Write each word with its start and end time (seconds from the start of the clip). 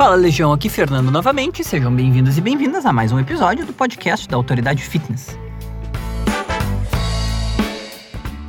Fala 0.00 0.16
Legião, 0.16 0.50
aqui 0.50 0.70
Fernando 0.70 1.10
novamente. 1.10 1.62
Sejam 1.62 1.94
bem-vindos 1.94 2.38
e 2.38 2.40
bem-vindas 2.40 2.86
a 2.86 2.92
mais 2.92 3.12
um 3.12 3.20
episódio 3.20 3.66
do 3.66 3.72
podcast 3.74 4.26
da 4.26 4.34
Autoridade 4.34 4.82
Fitness. 4.82 5.38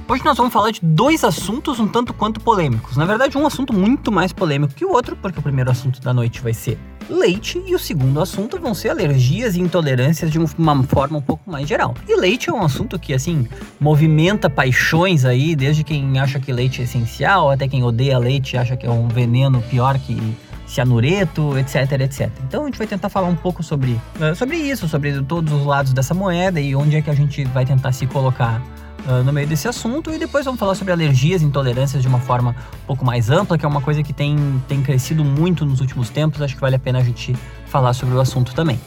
Hoje 0.07 0.23
nós 0.23 0.37
vamos 0.37 0.53
falar 0.53 0.71
de 0.71 0.79
dois 0.81 1.25
assuntos 1.25 1.77
um 1.77 1.89
tanto 1.89 2.13
quanto 2.13 2.39
polêmicos. 2.39 2.95
Na 2.95 3.03
verdade, 3.03 3.37
um 3.37 3.45
assunto 3.45 3.73
muito 3.73 4.13
mais 4.13 4.31
polêmico 4.31 4.73
que 4.73 4.85
o 4.85 4.94
outro, 4.94 5.17
porque 5.17 5.40
o 5.40 5.41
primeiro 5.41 5.69
assunto 5.69 5.99
da 5.99 6.13
noite 6.13 6.40
vai 6.40 6.53
ser 6.53 6.79
leite 7.09 7.62
e 7.68 7.76
o 7.76 7.79
segundo 7.79 8.22
assunto 8.22 8.58
vão 8.58 8.73
ser 8.73 8.87
alergias 8.87 9.58
e 9.58 9.59
intolerâncias 9.59 10.31
de 10.31 10.40
uma 10.40 10.83
forma 10.83 11.18
um 11.18 11.22
pouco 11.22 11.51
mais 11.51 11.68
geral. 11.68 11.94
E 12.08 12.15
leite 12.15 12.49
é 12.49 12.54
um 12.54 12.63
assunto 12.63 12.97
que, 12.97 13.13
assim, 13.13 13.45
movimenta 13.77 14.49
paixões 14.49 15.26
aí, 15.26 15.54
desde 15.54 15.83
quem 15.83 16.18
acha 16.18 16.40
que 16.40 16.54
leite 16.54 16.80
é 16.80 16.86
essencial, 16.86 17.52
até 17.52 17.68
quem 17.68 17.84
odeia 17.84 18.18
leite 18.18 18.54
e 18.54 18.58
acha 18.58 18.77
que 18.77 18.86
é 18.86 18.90
um 18.90 19.09
veneno 19.09 19.62
pior 19.63 19.99
que 19.99 20.34
cianureto, 20.71 21.57
etc, 21.57 21.99
etc. 22.02 22.30
Então 22.48 22.63
a 22.63 22.66
gente 22.66 22.77
vai 22.77 22.88
tentar 22.88 23.09
falar 23.09 23.27
um 23.27 23.35
pouco 23.35 23.61
sobre, 23.61 23.99
uh, 24.20 24.34
sobre 24.35 24.55
isso, 24.55 24.88
sobre 24.88 25.21
todos 25.21 25.52
os 25.52 25.66
lados 25.66 25.91
dessa 25.91 26.13
moeda 26.13 26.61
e 26.61 26.73
onde 26.73 26.95
é 26.95 27.02
que 27.02 27.09
a 27.09 27.13
gente 27.13 27.44
vai 27.45 27.66
tentar 27.66 27.91
se 27.91 28.07
colocar 28.07 28.61
uh, 29.05 29.23
no 29.25 29.34
meio 29.34 29.45
desse 29.47 29.67
assunto. 29.67 30.13
E 30.13 30.17
depois 30.17 30.45
vamos 30.45 30.59
falar 30.59 30.75
sobre 30.75 30.94
alergias 30.94 31.41
e 31.41 31.45
intolerâncias 31.45 32.02
de 32.02 32.07
uma 32.07 32.20
forma 32.20 32.55
um 32.84 32.88
pouco 32.88 33.03
mais 33.03 33.30
ampla, 33.30 33.57
que 33.57 33.66
é 33.66 33.67
uma 33.67 33.81
coisa 33.81 34.02
que 34.02 34.13
tem, 34.13 34.38
tem 34.70 34.81
crescido 34.81 35.25
muito 35.25 35.66
nos 35.66 35.81
últimos 35.81 36.09
tempos. 36.09 36.41
Acho 36.41 36.55
que 36.55 36.61
vale 36.61 36.77
a 36.77 36.80
pena 36.80 36.99
a 36.99 37.03
gente 37.03 37.35
falar 37.66 37.91
sobre 37.91 38.16
o 38.16 38.22
assunto 38.22 38.53
também. 38.53 38.80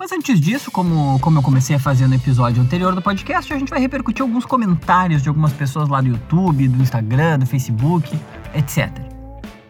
Mas 0.00 0.12
antes 0.12 0.40
disso, 0.40 0.70
como, 0.70 1.20
como 1.20 1.40
eu 1.40 1.42
comecei 1.42 1.76
a 1.76 1.78
fazer 1.78 2.08
no 2.08 2.14
episódio 2.14 2.62
anterior 2.62 2.94
do 2.94 3.02
podcast, 3.02 3.52
a 3.52 3.58
gente 3.58 3.68
vai 3.68 3.78
repercutir 3.78 4.22
alguns 4.22 4.46
comentários 4.46 5.22
de 5.22 5.28
algumas 5.28 5.52
pessoas 5.52 5.90
lá 5.90 6.00
do 6.00 6.08
YouTube, 6.08 6.68
do 6.68 6.82
Instagram, 6.82 7.40
do 7.40 7.44
Facebook, 7.44 8.18
etc. 8.54 9.19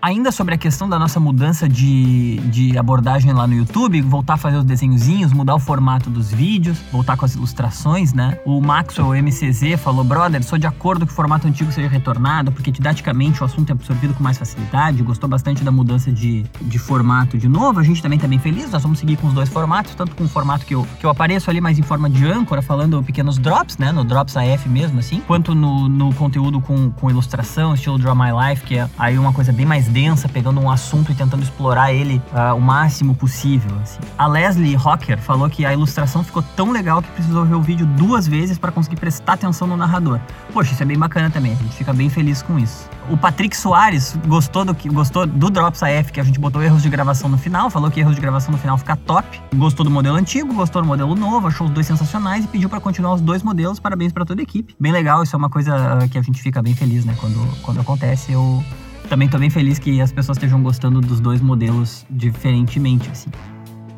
Ainda 0.03 0.33
sobre 0.33 0.55
a 0.55 0.59
questão 0.59 0.89
da 0.89 0.99
nossa 0.99 1.21
mudança 1.21 1.69
de, 1.69 2.37
de 2.49 2.79
abordagem 2.79 3.35
lá 3.35 3.47
no 3.47 3.53
YouTube, 3.53 4.01
voltar 4.01 4.35
a 4.35 4.37
fazer 4.39 4.57
os 4.57 4.65
desenhozinhos, 4.65 5.31
mudar 5.31 5.55
o 5.55 5.59
formato 5.59 6.09
dos 6.09 6.33
vídeos, 6.33 6.79
voltar 6.91 7.19
com 7.19 7.27
as 7.27 7.35
ilustrações, 7.35 8.15
né? 8.15 8.39
O 8.47 8.63
Maxwell 8.63 9.23
MCZ 9.23 9.79
falou: 9.79 10.03
brother, 10.03 10.43
sou 10.43 10.59
de 10.59 10.67
acordo 10.67 11.05
que 11.05 11.13
o 11.13 11.15
formato 11.15 11.47
antigo 11.47 11.71
seja 11.71 11.87
retornado, 11.87 12.51
porque 12.51 12.71
didaticamente 12.71 13.43
o 13.43 13.45
assunto 13.45 13.69
é 13.69 13.73
absorvido 13.73 14.15
com 14.15 14.23
mais 14.23 14.39
facilidade. 14.39 15.03
Gostou 15.03 15.29
bastante 15.29 15.63
da 15.63 15.71
mudança 15.71 16.11
de, 16.11 16.47
de 16.63 16.79
formato 16.79 17.37
de 17.37 17.47
novo. 17.47 17.79
A 17.79 17.83
gente 17.83 18.01
também 18.01 18.19
tá 18.19 18.27
bem 18.27 18.39
feliz, 18.39 18.71
nós 18.71 18.83
vamos 18.83 18.99
seguir 18.99 19.19
com 19.19 19.27
os 19.27 19.35
dois 19.35 19.51
formatos, 19.51 19.95
tanto 19.95 20.17
com 20.17 20.25
o 20.25 20.29
formato 20.29 20.65
que 20.65 20.75
eu, 20.75 20.87
que 20.99 21.05
eu 21.05 21.11
apareço 21.11 21.51
ali 21.51 21.61
mais 21.61 21.79
em 21.79 21.83
forma 21.83 22.09
de 22.09 22.25
âncora, 22.25 22.63
falando 22.63 23.03
pequenos 23.03 23.37
drops, 23.37 23.77
né? 23.77 23.93
No 23.93 24.03
Drops 24.03 24.35
AF 24.35 24.67
mesmo, 24.67 24.99
assim, 24.99 25.21
quanto 25.27 25.55
no, 25.55 25.91
no 25.91 26.15
conteúdo 26.15 26.59
com, 26.59 26.91
com 26.91 27.11
ilustração, 27.11 27.75
estilo 27.75 27.99
Draw 27.99 28.17
My 28.17 28.31
Life, 28.49 28.65
que 28.65 28.79
é 28.79 28.89
aí 28.99 29.19
uma 29.19 29.35
coisa 29.35 29.53
bem 29.53 29.67
mais 29.67 29.90
densa, 29.91 30.29
pegando 30.29 30.61
um 30.61 30.71
assunto 30.71 31.13
e 31.13 31.15
tentando 31.15 31.43
explorar 31.43 31.93
ele 31.93 32.23
uh, 32.33 32.57
o 32.57 32.61
máximo 32.61 33.15
possível. 33.15 33.71
Assim. 33.83 34.01
A 34.17 34.27
Leslie 34.27 34.75
Rocker 34.75 35.19
falou 35.19 35.51
que 35.51 35.65
a 35.65 35.73
ilustração 35.73 36.23
ficou 36.23 36.43
tão 36.43 36.71
legal 36.71 37.03
que 37.03 37.11
precisou 37.11 37.45
ver 37.45 37.55
o 37.55 37.63
vídeo 37.63 37.87
duas 37.87 38.27
vezes 38.27 38.59
para 38.59 38.73
conseguir 38.73 38.97
prestar 38.97 39.35
atenção 39.35 39.67
no 39.67 39.77
narrador. 39.77 40.21
Poxa, 40.53 40.73
isso 40.73 40.83
é 40.83 40.87
bem 40.87 40.99
bacana 40.99 41.31
também, 41.31 41.53
a 41.53 41.57
gente 41.57 41.77
fica 41.77 41.93
bem 41.93 42.09
feliz 42.09 42.43
com 42.43 42.59
isso. 42.59 42.89
O 43.09 43.17
Patrick 43.17 43.57
Soares 43.57 44.17
gostou 44.27 44.65
do, 44.65 44.77
gostou 44.93 45.27
do 45.27 45.51
Drops 45.51 45.83
AF, 45.83 46.13
que 46.13 46.21
a 46.21 46.25
gente 46.25 46.39
botou 46.39 46.63
erros 46.63 46.83
de 46.83 46.89
gravação 46.89 47.29
no 47.29 47.37
final, 47.37 47.69
falou 47.69 47.91
que 47.91 47.99
erros 47.99 48.15
de 48.15 48.21
gravação 48.21 48.53
no 48.53 48.59
final 48.59 48.79
fica 48.79 48.95
top. 48.95 49.41
Gostou 49.55 49.85
do 49.85 49.91
modelo 49.91 50.17
antigo, 50.17 50.55
gostou 50.55 50.81
do 50.81 50.87
modelo 50.87 51.15
novo, 51.17 51.49
achou 51.49 51.67
os 51.67 51.73
dois 51.73 51.87
sensacionais 51.87 52.45
e 52.45 52.49
pediu 52.49 52.69
para 52.69 52.81
continuar 52.81 53.15
os 53.15 53.21
dois 53.21 53.43
modelos. 53.43 53.81
Parabéns 53.81 54.13
para 54.13 54.25
toda 54.25 54.41
a 54.41 54.45
equipe. 54.45 54.77
Bem 54.79 54.93
legal, 54.93 55.23
isso 55.23 55.35
é 55.35 55.39
uma 55.39 55.51
coisa 55.51 55.75
ah, 55.75 56.09
que 56.09 56.19
a 56.19 56.23
gente 56.23 56.41
fica 56.41 56.63
bem 56.63 56.75
feliz, 56.75 57.05
né? 57.05 57.17
Quando, 57.21 57.63
quando 57.63 57.81
acontece, 57.81 58.33
eu 58.33 58.63
também 59.11 59.29
tô 59.29 59.41
bem 59.41 59.51
feliz 59.51 59.77
que 59.77 60.01
as 60.01 60.13
pessoas 60.13 60.39
estejam 60.39 60.63
gostando 60.63 61.01
dos 61.01 61.19
dois 61.19 61.41
modelos 61.41 62.07
diferentemente, 62.09 63.11
assim. 63.11 63.29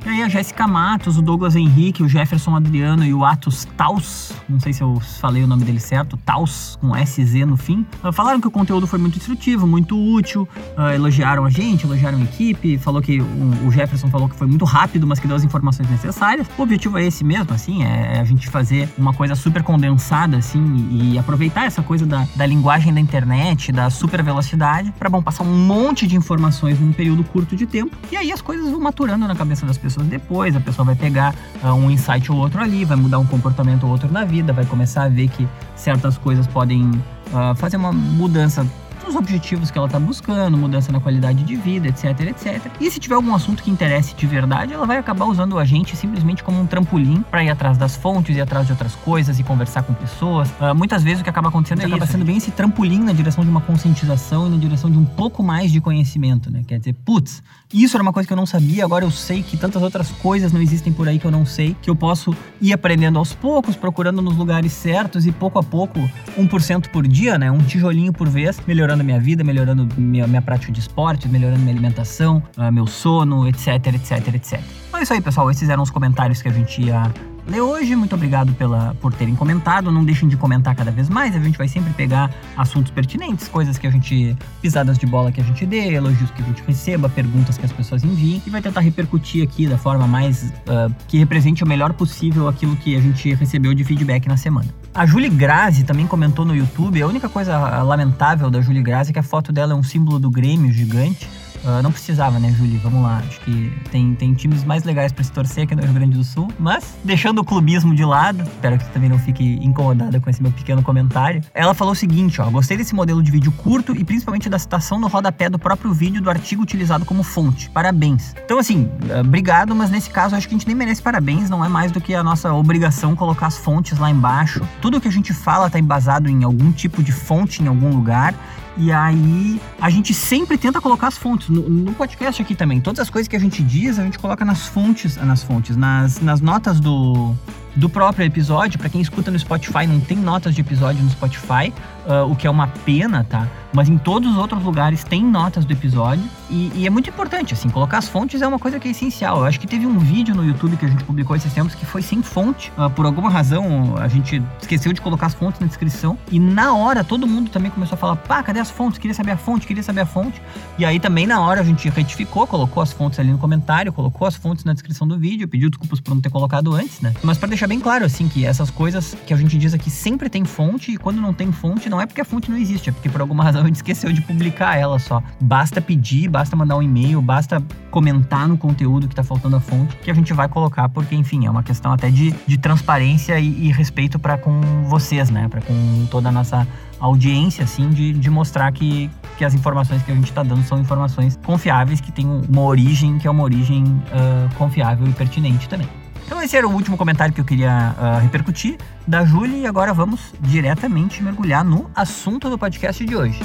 E 0.05 0.09
aí 0.09 0.23
a 0.23 0.29
Jéssica 0.29 0.67
Matos, 0.67 1.17
o 1.17 1.23
Douglas 1.23 1.55
Henrique, 1.55 2.03
o 2.03 2.09
Jefferson 2.09 2.57
Adriano 2.57 3.05
e 3.05 3.15
o 3.15 3.25
Atos 3.25 3.65
Taus, 3.77 4.33
não 4.49 4.59
sei 4.59 4.73
se 4.73 4.83
eu 4.83 4.99
falei 5.21 5.45
o 5.45 5.47
nome 5.47 5.63
dele 5.63 5.79
certo, 5.79 6.17
Taus, 6.17 6.77
com 6.81 6.93
SZ 6.93 7.47
no 7.47 7.57
fim, 7.57 7.87
ah, 8.03 8.11
falaram 8.11 8.41
que 8.41 8.49
o 8.49 8.51
conteúdo 8.51 8.85
foi 8.85 8.99
muito 8.99 9.17
instrutivo, 9.17 9.65
muito 9.65 9.97
útil, 9.97 10.49
uh, 10.77 10.93
elogiaram 10.93 11.45
a 11.45 11.51
gente, 11.51 11.85
elogiaram 11.85 12.19
a 12.19 12.23
equipe, 12.23 12.79
falou 12.79 13.01
que 13.01 13.21
o, 13.21 13.69
o, 13.69 13.71
Jefferson 13.71 14.09
falou 14.09 14.29
que 14.29 14.35
foi 14.35 14.49
muito 14.49 14.65
rápido, 14.65 15.07
mas 15.07 15.21
que 15.21 15.29
deu 15.29 15.37
as 15.37 15.45
informações 15.45 15.89
necessárias. 15.89 16.49
O 16.59 16.63
objetivo 16.63 16.99
é 16.99 17.07
esse 17.07 17.23
mesmo, 17.23 17.55
assim, 17.55 17.85
é, 17.85 18.17
é 18.17 18.21
a 18.21 18.25
gente 18.25 18.49
fazer 18.49 18.89
uma 18.99 19.15
coisa 19.15 19.37
super 19.37 19.63
condensada, 19.63 20.37
assim, 20.37 20.89
e 20.91 21.17
aproveitar 21.17 21.65
essa 21.65 21.81
coisa 21.81 22.05
da, 22.05 22.27
da 22.35 22.45
linguagem 22.45 22.93
da 22.93 22.99
internet, 22.99 23.71
da 23.71 23.89
super 23.89 24.21
velocidade, 24.21 24.93
para 24.99 25.09
bom, 25.09 25.23
passar 25.23 25.45
um 25.45 25.57
monte 25.65 26.09
de 26.09 26.17
informações 26.17 26.81
num 26.81 26.93
período 26.93 27.23
curto 27.23 27.55
de 27.55 27.67
tempo, 27.67 27.97
e 28.11 28.17
aí 28.17 28.33
as 28.33 28.43
coisas 28.43 28.69
vão 28.69 28.81
maturando 28.81 29.29
na 29.29 29.37
cabeça 29.37 29.65
das 29.65 29.79
pessoas 29.79 29.92
pessoas 29.93 30.07
depois, 30.09 30.57
a 30.57 30.61
pessoa 30.61 30.87
vai 30.87 30.95
pegar 30.95 31.35
uh, 31.63 31.69
um 31.69 31.91
insight 31.91 32.31
ou 32.33 32.39
outro 32.39 32.61
ali, 32.61 32.85
vai 32.85 32.97
mudar 32.97 33.19
um 33.19 33.27
comportamento 33.27 33.85
ou 33.85 33.91
outro 33.91 34.11
na 34.11 34.25
vida, 34.25 34.53
vai 34.53 34.65
começar 34.65 35.05
a 35.05 35.09
ver 35.09 35.29
que 35.29 35.47
certas 35.77 36.17
coisas 36.17 36.47
podem 36.47 36.85
uh, 36.85 37.55
fazer 37.57 37.77
uma 37.77 37.93
mudança 37.93 38.67
os 39.13 39.17
objetivos 39.17 39.71
que 39.71 39.77
ela 39.77 39.87
está 39.87 40.01
buscando, 40.01 40.57
mudança 40.57 40.91
na 40.91 40.99
qualidade 40.99 41.45
de 41.45 41.55
vida, 41.55 41.89
etc, 41.89 42.19
etc. 42.21 42.73
E 42.81 42.91
se 42.91 42.99
tiver 42.99 43.15
algum 43.15 43.35
assunto 43.35 43.63
que 43.63 43.71
interesse 43.71 44.15
de 44.15 44.27
verdade, 44.27 44.73
ela 44.73 44.87
vai 44.87 44.97
acabar 44.97 45.27
usando 45.27 45.59
a 45.59 45.65
gente 45.65 45.95
simplesmente 45.97 46.43
como 46.43 46.61
um 46.61 46.67
trampolim 46.67 47.23
para 47.31 47.45
ir 47.45 47.51
atrás 47.51 47.77
das 47.77 47.95
fontes, 47.95 48.37
ir 48.37 48.41
atrás 48.41 48.67
de 48.67 48.73
outras 48.73 48.95
coisas 48.95 49.39
e 49.39 49.43
conversar 49.43 49.83
com 49.83 49.93
pessoas. 49.93 50.49
Uh, 50.51 50.75
muitas 50.75 51.03
vezes 51.03 51.21
o 51.21 51.25
que 51.25 51.31
acaba 51.31 51.49
acontecendo 51.49 51.83
é 51.83 51.85
acaba 51.85 52.07
sendo 52.07 52.25
bem 52.25 52.39
esse 52.39 52.51
trampolim 52.51 53.01
na 53.01 53.13
direção 53.13 53.45
de 53.45 53.51
uma 53.51 53.61
conscientização 53.61 54.47
e 54.47 54.51
na 54.51 54.57
direção 54.57 54.91
de 54.91 54.97
um 54.97 55.05
pouco 55.05 55.43
mais 55.43 55.71
de 55.71 55.81
conhecimento, 55.81 56.51
né? 56.51 56.63
Quer 56.67 56.79
dizer, 56.79 56.95
putz, 57.05 57.43
isso 57.73 57.97
era 57.97 58.03
uma 58.03 58.13
coisa 58.13 58.27
que 58.27 58.33
eu 58.33 58.37
não 58.37 58.47
sabia, 58.47 58.85
agora 58.85 59.05
eu 59.05 59.11
sei 59.11 59.43
que 59.43 59.57
tantas 59.57 59.83
outras 59.83 60.11
coisas 60.11 60.53
não 60.53 60.61
existem 60.61 60.93
por 60.93 61.09
aí 61.09 61.19
que 61.19 61.27
eu 61.27 61.31
não 61.31 61.45
sei, 61.45 61.77
que 61.83 61.91
eu 61.91 61.97
posso 61.97 62.35
ir 62.61 62.73
aprendendo 62.73 63.19
aos 63.19 63.35
poucos, 63.35 63.77
procurando 63.77 64.23
nos 64.23 64.37
lugares 64.37 64.73
certos 64.73 65.27
e 65.27 65.33
pouco 65.33 65.59
a 65.59 65.63
pouco, 65.63 65.99
1% 66.39 66.89
por 66.89 67.07
dia, 67.07 67.39
né? 67.39 67.51
Um 67.51 67.63
tijolinho 67.63 68.13
por 68.13 68.29
vez, 68.29 68.61
melhorando 68.67 69.02
melhorando 69.03 69.05
a 69.05 69.05
minha 69.05 69.21
vida, 69.21 69.45
melhorando 69.45 69.89
minha, 69.97 70.27
minha 70.27 70.43
prática 70.43 70.73
de 70.73 70.81
esporte, 70.81 71.29
melhorando 71.29 71.61
minha 71.61 71.73
alimentação, 71.73 72.43
uh, 72.57 72.73
meu 72.73 72.87
sono, 72.87 73.47
etc, 73.49 73.69
etc, 73.95 74.35
etc. 74.35 74.61
Então 74.89 75.01
é 75.01 75.03
isso 75.03 75.13
aí, 75.13 75.21
pessoal. 75.21 75.51
Esses 75.51 75.69
eram 75.69 75.83
os 75.83 75.91
comentários 75.91 76.41
que 76.41 76.49
a 76.49 76.53
gente 76.53 76.83
ia 76.83 77.13
ler 77.47 77.61
hoje. 77.61 77.95
Muito 77.97 78.15
obrigado 78.15 78.53
pela, 78.55 78.95
por 79.01 79.13
terem 79.13 79.35
comentado. 79.35 79.91
Não 79.91 80.05
deixem 80.05 80.29
de 80.29 80.37
comentar 80.37 80.75
cada 80.75 80.91
vez 80.91 81.09
mais. 81.09 81.35
A 81.35 81.41
gente 81.41 81.59
vai 81.59 81.69
sempre 81.69 81.93
pegar 81.93 82.31
assuntos 82.57 82.91
pertinentes, 82.91 83.49
coisas 83.49 83.79
que 83.79 83.87
a 83.87 83.91
gente. 83.91 84.37
pisadas 84.61 84.99
de 84.99 85.07
bola 85.07 85.33
que 85.33 85.41
a 85.41 85.45
gente 85.45 85.65
dê, 85.67 85.95
elogios 85.95 86.31
que 86.31 86.43
a 86.43 86.45
gente 86.45 86.63
receba, 86.67 87.09
perguntas 87.09 87.59
que 87.59 87.65
as 87.65 87.73
pessoas 87.73 88.05
enviem. 88.05 88.43
E 88.47 88.51
vai 88.51 88.63
tentar 88.63 88.81
repercutir 88.81 89.43
aqui 89.43 89.67
da 89.67 89.79
forma 89.79 90.07
mais. 90.07 90.53
Uh, 90.67 90.93
que 91.09 91.19
represente 91.19 91.65
o 91.65 91.67
melhor 91.67 91.93
possível 91.93 92.49
aquilo 92.49 92.77
que 92.77 92.97
a 92.97 93.01
gente 93.01 93.35
recebeu 93.35 93.75
de 93.75 93.85
feedback 93.85 94.27
na 94.29 94.37
semana. 94.37 94.69
A 94.95 95.07
Julie 95.07 95.31
Grazi 95.31 95.85
também 95.85 96.07
comentou 96.07 96.45
no 96.45 96.55
YouTube. 96.55 97.01
A 97.01 97.07
única 97.07 97.29
coisa 97.29 97.83
lamentável 97.83 98.51
da 98.51 98.61
Julie 98.61 98.83
Grazi 98.83 99.11
é 99.11 99.13
que 99.13 99.19
a 99.19 99.23
foto 99.23 99.53
dela 99.53 99.73
é 99.73 99.77
um 99.77 99.83
símbolo 99.83 100.19
do 100.19 100.31
Grêmio 100.31 100.71
gigante. 100.71 101.29
Uh, 101.65 101.83
não 101.83 101.93
precisava, 101.93 102.39
né, 102.39 102.53
Julie? 102.57 102.79
Vamos 102.79 103.03
lá. 103.03 103.23
Acho 103.27 103.41
que 103.41 103.73
tem, 103.91 104.15
tem 104.15 104.35
times 104.35 104.65
mais 104.65 104.85
legais 104.85 105.13
para 105.13 105.23
se 105.23 105.31
torcer 105.31 105.65
aqui 105.65 105.75
no 105.75 105.83
Rio 105.83 105.93
Grande 105.93 106.17
do 106.17 106.25
Sul. 106.25 106.49
Mas, 106.59 106.97
deixando 107.05 107.41
o 107.41 107.45
clubismo 107.45 107.95
de 107.95 108.05
lado, 108.05 108.43
espero 108.43 108.79
que 108.79 108.85
você 108.85 108.91
também 108.91 109.09
não 109.09 109.19
fique 109.19 109.59
incomodada 109.63 110.21
com 110.21 110.29
esse 110.29 110.43
meu 110.43 110.51
pequeno 110.51 110.83
comentário. 110.83 111.43
Ela 111.55 111.75
falou 111.75 111.93
o 111.93 111.97
seguinte: 111.97 112.41
ó, 112.41 112.51
gostei 112.51 112.77
desse 112.77 112.95
modelo 112.95 113.23
de 113.23 113.31
vídeo 113.31 113.53
curto 113.53 113.95
e 113.97 114.05
principalmente 114.05 114.49
da 114.49 114.59
citação 114.59 114.99
no 114.99 115.07
rodapé 115.07 115.49
do 115.49 115.59
próprio 115.59 115.93
vídeo 115.93 116.21
do 116.21 116.29
artigo 116.29 116.63
utilizado 116.63 117.05
como 117.05 117.23
fonte. 117.23 117.71
Parabéns. 117.71 118.35
Então, 118.45 118.59
assim, 118.59 118.85
uh, 118.85 119.21
obrigado, 119.21 119.75
mas 119.75 119.91
nesse 119.91 120.11
caso 120.11 120.35
acho 120.35 120.49
que 120.49 120.55
a 120.55 120.59
gente 120.59 120.67
nem 120.67 120.77
merece 120.77 121.01
parabéns, 121.01 121.49
não 121.49 121.65
é 121.65 121.69
mais 121.69 121.93
do 121.93 122.01
que 122.01 122.15
a 122.15 122.23
nossa 122.23 122.53
obrigação 122.53 123.15
colocar 123.15 123.47
as 123.47 123.57
fontes 123.57 123.99
lá 123.99 124.11
embaixo. 124.11 124.61
Tudo 124.81 125.01
que 125.01 125.09
a 125.09 125.13
gente 125.13 125.33
fala 125.33 125.67
está 125.69 125.79
embasado 125.79 126.29
em 126.29 126.43
algum 126.43 126.73
tipo 126.73 127.03
de 127.03 127.13
fonte 127.13 127.63
em 127.63 127.69
algum 127.69 127.91
lugar 127.91 128.35
e 128.77 128.91
aí 128.91 129.61
a 129.81 129.91
gente 129.91 130.15
sempre 130.15 130.57
tenta 130.57 130.81
colocar 130.81 131.09
as 131.09 131.19
fontes. 131.19 131.49
No, 131.49 131.69
no, 131.69 131.93
podcast 131.93 132.41
aqui 132.41 132.55
também, 132.55 132.81
todas 132.81 133.01
as 133.01 133.11
coisas 133.11 133.29
que 133.29 133.37
a 133.37 133.39
gente 133.39 133.63
diz, 133.63 133.99
a 133.99 134.03
gente 134.03 134.19
coloca 134.19 134.45
nas 134.45 134.67
fontes, 134.67 135.17
nas 135.17 135.43
fontes, 135.43 135.77
nas, 135.77 136.21
nas 136.21 136.41
notas 136.41 136.81
do, 136.81 137.35
do 137.75 137.89
próprio 137.89 138.25
episódio. 138.25 138.79
Para 138.79 138.89
quem 138.89 139.01
escuta 139.01 139.31
no 139.31 139.39
Spotify, 139.39 139.87
não 139.87 140.01
tem 140.01 140.17
notas 140.17 140.55
de 140.55 140.61
episódio 140.61 141.03
no 141.03 141.11
Spotify, 141.11 141.73
uh, 142.07 142.31
o 142.31 142.37
que 142.37 142.47
é 142.47 142.51
uma 142.51 142.69
pena, 142.69 143.25
tá? 143.29 143.49
Mas 143.73 143.89
em 143.89 143.97
todos 143.97 144.31
os 144.31 144.37
outros 144.37 144.63
lugares 144.63 145.03
tem 145.03 145.25
notas 145.25 145.65
do 145.65 145.73
episódio. 145.73 146.25
E, 146.51 146.71
e, 146.75 146.87
é 146.87 146.91
muito 146.91 147.09
importante, 147.09 147.55
assim, 147.55 147.71
colocar 147.71 147.99
as 147.99 148.09
fontes 148.09 148.43
é 148.43 148.47
uma 148.47 148.59
coisa 148.59 148.79
que 148.79 148.87
é 148.87 148.91
essencial. 148.91 149.39
Eu 149.39 149.45
acho 149.47 149.59
que 149.59 149.67
teve 149.67 149.87
um 149.87 149.99
vídeo 149.99 150.35
no 150.35 150.45
YouTube 150.45 150.77
que 150.77 150.85
a 150.85 150.89
gente 150.89 151.03
publicou 151.05 151.35
esses 151.35 151.51
tempos 151.53 151.75
que 151.75 151.87
foi 151.87 152.03
sem 152.03 152.23
fonte. 152.23 152.71
Uh, 152.77 152.91
por 152.91 153.07
alguma 153.07 153.31
razão, 153.31 153.97
a 153.97 154.09
gente 154.09 154.43
esqueceu 154.61 154.93
de 154.93 155.01
colocar 155.01 155.27
as 155.27 155.35
fontes 155.35 155.59
na 155.61 155.67
descrição. 155.67 156.19
E 156.31 156.39
na 156.39 156.75
hora, 156.75 157.03
todo 157.03 157.27
mundo 157.27 157.51
também 157.51 157.71
começou 157.71 157.95
a 157.95 157.99
falar: 157.99 158.17
pá, 158.17 158.43
cadê 158.43 158.61
as 158.61 158.71
fontes? 158.71 158.99
Queria 158.99 159.15
saber 159.15 159.31
a 159.31 159.37
fonte, 159.37 159.67
queria 159.67 159.83
saber 159.83 160.03
a 160.03 160.07
fonte. 160.07 160.43
E 160.79 160.85
aí 160.85 161.01
também 161.01 161.27
na 161.27 161.41
hora 161.41 161.63
a 161.63 161.65
gente 161.65 161.89
retificou, 161.89 162.47
colocou 162.47 162.83
as 162.83 162.93
fontes 162.93 163.19
ali 163.19 163.31
no 163.31 163.39
comentário, 163.39 163.93
colocou 163.93 164.27
as 164.27 164.35
fontes 164.35 164.65
na 164.65 164.75
descrição 164.75 165.09
do 165.09 165.19
vídeo, 165.19 165.49
pediu 165.49 165.71
desculpas 165.71 166.01
por 166.01 166.15
não 166.15 166.21
ter 166.21 166.31
colocado 166.31 166.75
antes, 166.75 167.01
né? 167.01 167.15
Mas 167.23 167.39
para 167.39 167.49
deixar 167.49 167.62
deixar 167.63 167.69
bem 167.69 167.81
claro, 167.81 168.05
assim, 168.05 168.29
que 168.29 168.45
essas 168.45 168.71
coisas 168.71 169.17
que 169.27 169.33
a 169.33 169.37
gente 169.37 169.57
diz 169.57 169.73
aqui 169.73 169.89
sempre 169.89 170.29
tem 170.29 170.45
fonte, 170.45 170.93
e 170.93 170.97
quando 170.97 171.21
não 171.21 171.33
tem 171.33 171.53
fonte, 171.53 171.89
não 171.89 172.01
é 172.01 172.07
porque 172.07 172.21
a 172.21 172.25
fonte 172.25 172.51
não 172.51 172.59
existe, 172.59 172.91
é 172.91 172.93
porque 172.93 173.09
por 173.09 173.21
alguma 173.21 173.45
razão 173.45 173.63
a 173.63 173.67
gente 173.67 173.77
esqueceu 173.77 174.13
de 174.13 174.21
publicar 174.21 174.77
ela 174.77 174.99
só. 174.99 175.23
Basta 175.41 175.81
pedir, 175.81 176.29
basta 176.29 176.57
mandar 176.57 176.77
um 176.77 176.83
e-mail, 176.83 177.23
basta 177.23 177.63
comentar 177.91 178.49
no 178.49 178.57
conteúdo 178.57 179.07
que 179.07 179.15
tá 179.15 179.23
faltando 179.23 179.57
a 179.57 179.61
fonte, 179.61 179.97
que 179.97 180.11
a 180.11 180.15
gente 180.15 180.33
vai 180.33 180.49
colocar, 180.49 180.89
porque, 180.89 181.15
enfim, 181.15 181.47
é 181.47 181.51
uma 181.51 181.63
questão 181.63 181.93
até 181.93 182.11
de, 182.11 182.35
de 182.47 182.59
transparência 182.59 183.39
e, 183.39 183.69
e 183.69 183.73
respeito 183.73 184.19
para 184.19 184.37
com 184.37 184.61
vocês, 184.85 185.31
né? 185.31 185.47
Para 185.49 185.61
com 185.61 186.07
toda 186.11 186.31
a 186.31 186.33
nossa 186.33 186.67
audiência, 186.99 187.65
assim, 187.65 187.91
de, 187.91 188.13
de 188.13 188.31
mostrar 188.31 188.73
que, 188.73 189.11
que 189.37 189.45
as 189.45 189.55
informações 189.55 190.03
que 190.03 190.11
a 190.11 190.15
gente 190.15 190.29
está 190.29 190.43
dando 190.43 190.65
são 190.65 190.81
informações 190.81 191.39
confiáveis, 191.45 192.01
que 192.01 192.11
têm 192.11 192.27
uma 192.27 192.63
origem 192.63 193.19
que 193.19 193.27
é 193.27 193.31
uma 193.31 193.43
origem 193.43 193.85
uh, 193.85 194.55
confiável 194.57 195.07
e 195.07 195.13
pertinente 195.13 195.69
também. 195.69 195.89
Então 196.33 196.43
esse 196.43 196.57
era 196.57 196.67
o 196.67 196.73
último 196.73 196.97
comentário 196.97 197.35
que 197.35 197.43
eu 197.43 197.45
queria 197.45 197.95
uh, 197.95 198.23
repercutir 198.23 198.79
da 199.07 199.23
Júlia 199.23 199.55
e 199.59 199.67
agora 199.67 199.93
vamos 199.93 200.33
diretamente 200.41 201.23
mergulhar 201.23 201.63
no 201.63 201.91
assunto 201.95 202.49
do 202.49 202.57
podcast 202.57 203.05
de 203.05 203.15
hoje. 203.15 203.39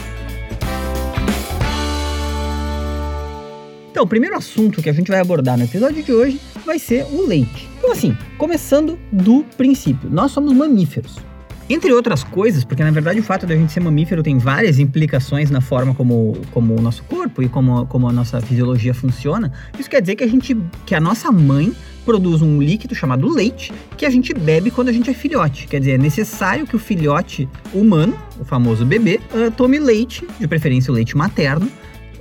Então, 3.91 4.05
o 4.05 4.07
primeiro 4.07 4.37
assunto 4.37 4.81
que 4.81 4.89
a 4.89 4.93
gente 4.93 5.11
vai 5.11 5.19
abordar 5.19 5.57
no 5.57 5.65
episódio 5.65 6.01
de 6.01 6.13
hoje 6.13 6.39
vai 6.65 6.79
ser 6.79 7.03
o 7.11 7.27
leite. 7.27 7.67
Então, 7.77 7.91
assim, 7.91 8.17
começando 8.37 8.97
do 9.11 9.43
princípio, 9.57 10.09
nós 10.09 10.31
somos 10.31 10.53
mamíferos. 10.53 11.17
Entre 11.69 11.91
outras 11.91 12.23
coisas, 12.23 12.63
porque 12.63 12.85
na 12.85 12.91
verdade 12.91 13.19
o 13.19 13.23
fato 13.23 13.45
de 13.45 13.51
a 13.51 13.57
gente 13.57 13.73
ser 13.73 13.81
mamífero 13.81 14.23
tem 14.23 14.37
várias 14.37 14.79
implicações 14.79 15.51
na 15.51 15.59
forma 15.59 15.93
como, 15.93 16.37
como 16.51 16.73
o 16.73 16.81
nosso 16.81 17.03
corpo 17.03 17.43
e 17.43 17.49
como, 17.49 17.85
como 17.87 18.07
a 18.07 18.13
nossa 18.13 18.39
fisiologia 18.39 18.93
funciona, 18.93 19.51
isso 19.77 19.89
quer 19.89 19.99
dizer 19.99 20.15
que 20.15 20.23
a 20.23 20.27
gente 20.27 20.55
que 20.85 20.95
a 20.95 21.01
nossa 21.01 21.29
mãe 21.29 21.75
produz 22.07 22.41
um 22.41 22.61
líquido 22.61 22.95
chamado 22.95 23.27
leite 23.27 23.73
que 23.97 24.05
a 24.05 24.09
gente 24.09 24.33
bebe 24.33 24.71
quando 24.71 24.87
a 24.87 24.93
gente 24.93 25.09
é 25.09 25.13
filhote. 25.13 25.67
Quer 25.67 25.79
dizer, 25.79 25.91
é 25.91 25.97
necessário 25.97 26.65
que 26.65 26.73
o 26.73 26.79
filhote 26.79 27.49
humano, 27.73 28.17
o 28.39 28.45
famoso 28.45 28.85
bebê, 28.85 29.19
uh, 29.33 29.51
tome 29.51 29.77
leite, 29.77 30.25
de 30.39 30.47
preferência 30.47 30.89
o 30.89 30.95
leite 30.95 31.17
materno, 31.17 31.69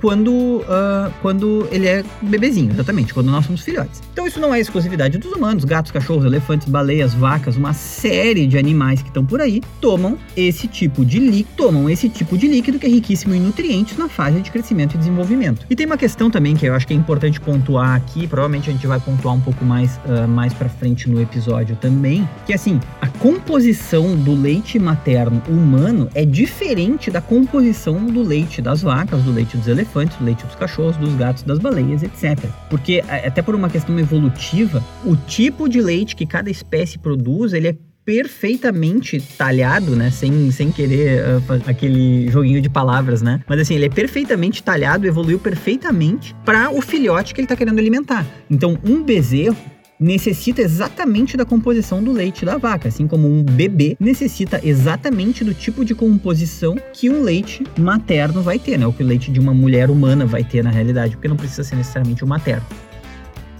quando, 0.01 0.31
uh, 0.31 1.11
quando 1.21 1.67
ele 1.71 1.87
é 1.87 2.03
bebezinho, 2.21 2.71
exatamente, 2.71 3.13
quando 3.13 3.27
nós 3.27 3.45
somos 3.45 3.61
filhotes. 3.61 4.01
Então 4.13 4.25
isso 4.27 4.39
não 4.39 4.53
é 4.53 4.59
exclusividade 4.59 5.17
dos 5.17 5.31
humanos, 5.31 5.63
gatos, 5.63 5.91
cachorros, 5.91 6.25
elefantes, 6.25 6.67
baleias, 6.67 7.13
vacas, 7.13 7.55
uma 7.55 7.73
série 7.73 8.47
de 8.47 8.57
animais 8.57 9.01
que 9.01 9.09
estão 9.09 9.25
por 9.25 9.41
aí 9.41 9.61
tomam 9.81 10.17
esse 10.35 10.67
tipo 10.67 11.03
de 11.03 11.19
líquido, 11.19 11.49
tomam 11.55 11.89
esse 11.89 12.09
tipo 12.09 12.37
de 12.37 12.47
líquido 12.47 12.79
que 12.79 12.85
é 12.85 12.89
riquíssimo 12.89 13.33
em 13.33 13.39
nutrientes 13.39 13.97
na 13.97 14.07
fase 14.07 14.41
de 14.41 14.51
crescimento 14.51 14.95
e 14.95 14.97
desenvolvimento. 14.97 15.65
E 15.69 15.75
tem 15.75 15.85
uma 15.85 15.97
questão 15.97 16.29
também 16.29 16.55
que 16.55 16.65
eu 16.65 16.73
acho 16.73 16.87
que 16.87 16.93
é 16.93 16.95
importante 16.95 17.39
pontuar 17.39 17.95
aqui, 17.95 18.27
provavelmente 18.27 18.69
a 18.69 18.73
gente 18.73 18.87
vai 18.87 18.99
pontuar 18.99 19.35
um 19.35 19.41
pouco 19.41 19.65
mais 19.65 19.99
uh, 20.05 20.27
mais 20.27 20.53
para 20.53 20.69
frente 20.69 21.09
no 21.09 21.21
episódio 21.21 21.75
também, 21.75 22.27
que 22.45 22.53
assim, 22.53 22.79
a 23.01 23.07
composição 23.07 24.15
do 24.15 24.33
leite 24.33 24.77
materno 24.79 25.41
humano 25.47 26.09
é 26.13 26.25
diferente 26.25 27.09
da 27.09 27.21
composição 27.21 28.05
do 28.05 28.21
leite 28.21 28.61
das 28.61 28.81
vacas, 28.81 29.23
do 29.23 29.31
leite 29.31 29.57
dos 29.57 29.67
elefantes 29.67 29.86
elefantes, 29.87 30.17
do 30.17 30.25
leite 30.25 30.45
dos 30.45 30.55
cachorros, 30.55 30.97
dos 30.97 31.15
gatos, 31.15 31.43
das 31.43 31.59
baleias, 31.59 32.03
etc. 32.03 32.37
Porque 32.69 33.03
até 33.07 33.41
por 33.41 33.55
uma 33.55 33.69
questão 33.69 33.97
evolutiva, 33.97 34.83
o 35.05 35.15
tipo 35.15 35.69
de 35.69 35.81
leite 35.81 36.15
que 36.15 36.25
cada 36.25 36.49
espécie 36.49 36.99
produz, 36.99 37.53
ele 37.53 37.69
é 37.69 37.75
perfeitamente 38.05 39.19
talhado, 39.37 39.93
né? 39.93 40.09
Sem, 40.09 40.49
sem 40.49 40.71
querer 40.71 41.21
uh, 41.21 41.69
aquele 41.69 42.29
joguinho 42.31 42.61
de 42.61 42.69
palavras, 42.69 43.21
né? 43.21 43.41
Mas 43.45 43.59
assim, 43.59 43.75
ele 43.75 43.85
é 43.85 43.89
perfeitamente 43.89 44.63
talhado, 44.63 45.05
evoluiu 45.05 45.37
perfeitamente 45.37 46.33
para 46.45 46.71
o 46.71 46.81
filhote 46.81 47.33
que 47.33 47.41
ele 47.41 47.45
está 47.45 47.55
querendo 47.55 47.79
alimentar. 47.79 48.25
Então, 48.49 48.77
um 48.81 49.03
bezerro 49.03 49.57
necessita 49.99 50.61
exatamente 50.61 51.35
da 51.35 51.45
composição 51.45 52.03
do 52.03 52.11
leite 52.11 52.45
da 52.45 52.57
vaca, 52.57 52.87
assim 52.87 53.07
como 53.07 53.27
um 53.27 53.43
bebê 53.43 53.97
necessita 53.99 54.59
exatamente 54.63 55.43
do 55.43 55.53
tipo 55.53 55.83
de 55.83 55.95
composição 55.95 56.75
que 56.93 57.09
um 57.09 57.23
leite 57.23 57.63
materno 57.77 58.41
vai 58.41 58.59
ter, 58.59 58.77
né? 58.77 58.85
O 58.85 58.93
que 58.93 59.03
o 59.03 59.05
leite 59.05 59.31
de 59.31 59.39
uma 59.39 59.53
mulher 59.53 59.89
humana 59.89 60.25
vai 60.25 60.43
ter 60.43 60.63
na 60.63 60.69
realidade, 60.69 61.15
porque 61.15 61.27
não 61.27 61.37
precisa 61.37 61.63
ser 61.63 61.75
necessariamente 61.75 62.23
o 62.23 62.27
materno. 62.27 62.65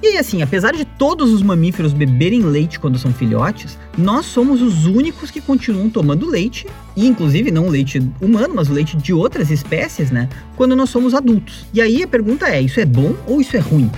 E 0.02 0.10
aí, 0.10 0.18
assim, 0.18 0.44
apesar 0.44 0.74
de 0.74 0.86
todos 0.86 1.34
os 1.34 1.42
mamíferos 1.42 1.92
beberem 1.92 2.42
leite 2.42 2.80
quando 2.80 3.00
são 3.00 3.12
filhotes, 3.12 3.80
nós 3.98 4.28
somos 4.28 4.62
os 4.62 4.86
únicos 4.86 5.32
que 5.32 5.42
continuam 5.42 5.90
tomando 5.90 6.30
leite, 6.30 6.68
e 6.96 7.08
inclusive 7.08 7.50
não 7.50 7.66
o 7.66 7.70
leite 7.70 8.00
humano, 8.22 8.54
mas 8.56 8.70
o 8.70 8.74
leite 8.74 8.96
de 8.96 9.12
outras 9.12 9.50
espécies, 9.50 10.12
né? 10.12 10.30
Quando 10.56 10.76
nós 10.76 10.92
somos 10.92 11.16
adultos. 11.16 11.66
E 11.74 11.82
aí 11.82 12.04
a 12.04 12.08
pergunta 12.08 12.48
é: 12.48 12.62
isso 12.62 12.80
é 12.80 12.86
bom 12.86 13.16
ou 13.26 13.42
isso 13.42 13.58
é 13.58 13.60
ruim? 13.60 13.90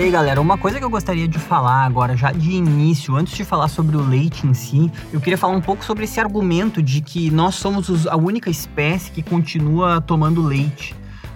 E 0.00 0.04
aí, 0.04 0.10
galera, 0.10 0.40
uma 0.40 0.56
coisa 0.56 0.78
que 0.78 0.84
eu 0.86 0.88
gostaria 0.88 1.28
de 1.28 1.38
falar 1.38 1.84
agora, 1.84 2.16
já 2.16 2.32
de 2.32 2.52
início, 2.52 3.14
antes 3.14 3.34
de 3.34 3.44
falar 3.44 3.68
sobre 3.68 3.98
o 3.98 4.00
leite 4.00 4.46
em 4.46 4.54
si, 4.54 4.90
eu 5.12 5.20
queria 5.20 5.36
falar 5.36 5.54
um 5.54 5.60
pouco 5.60 5.84
sobre 5.84 6.04
esse 6.04 6.18
argumento 6.18 6.82
de 6.82 7.02
que 7.02 7.30
nós 7.30 7.56
somos 7.56 8.06
a 8.06 8.16
única 8.16 8.48
espécie 8.48 9.10
que 9.10 9.22
continua 9.22 10.00
tomando 10.00 10.40
leite. 10.40 10.94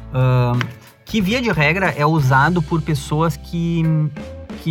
Uh, 0.08 0.58
que, 1.04 1.20
via 1.20 1.42
de 1.42 1.52
regra, 1.52 1.90
é 1.94 2.06
usado 2.06 2.62
por 2.62 2.80
pessoas 2.80 3.36
que 3.36 3.82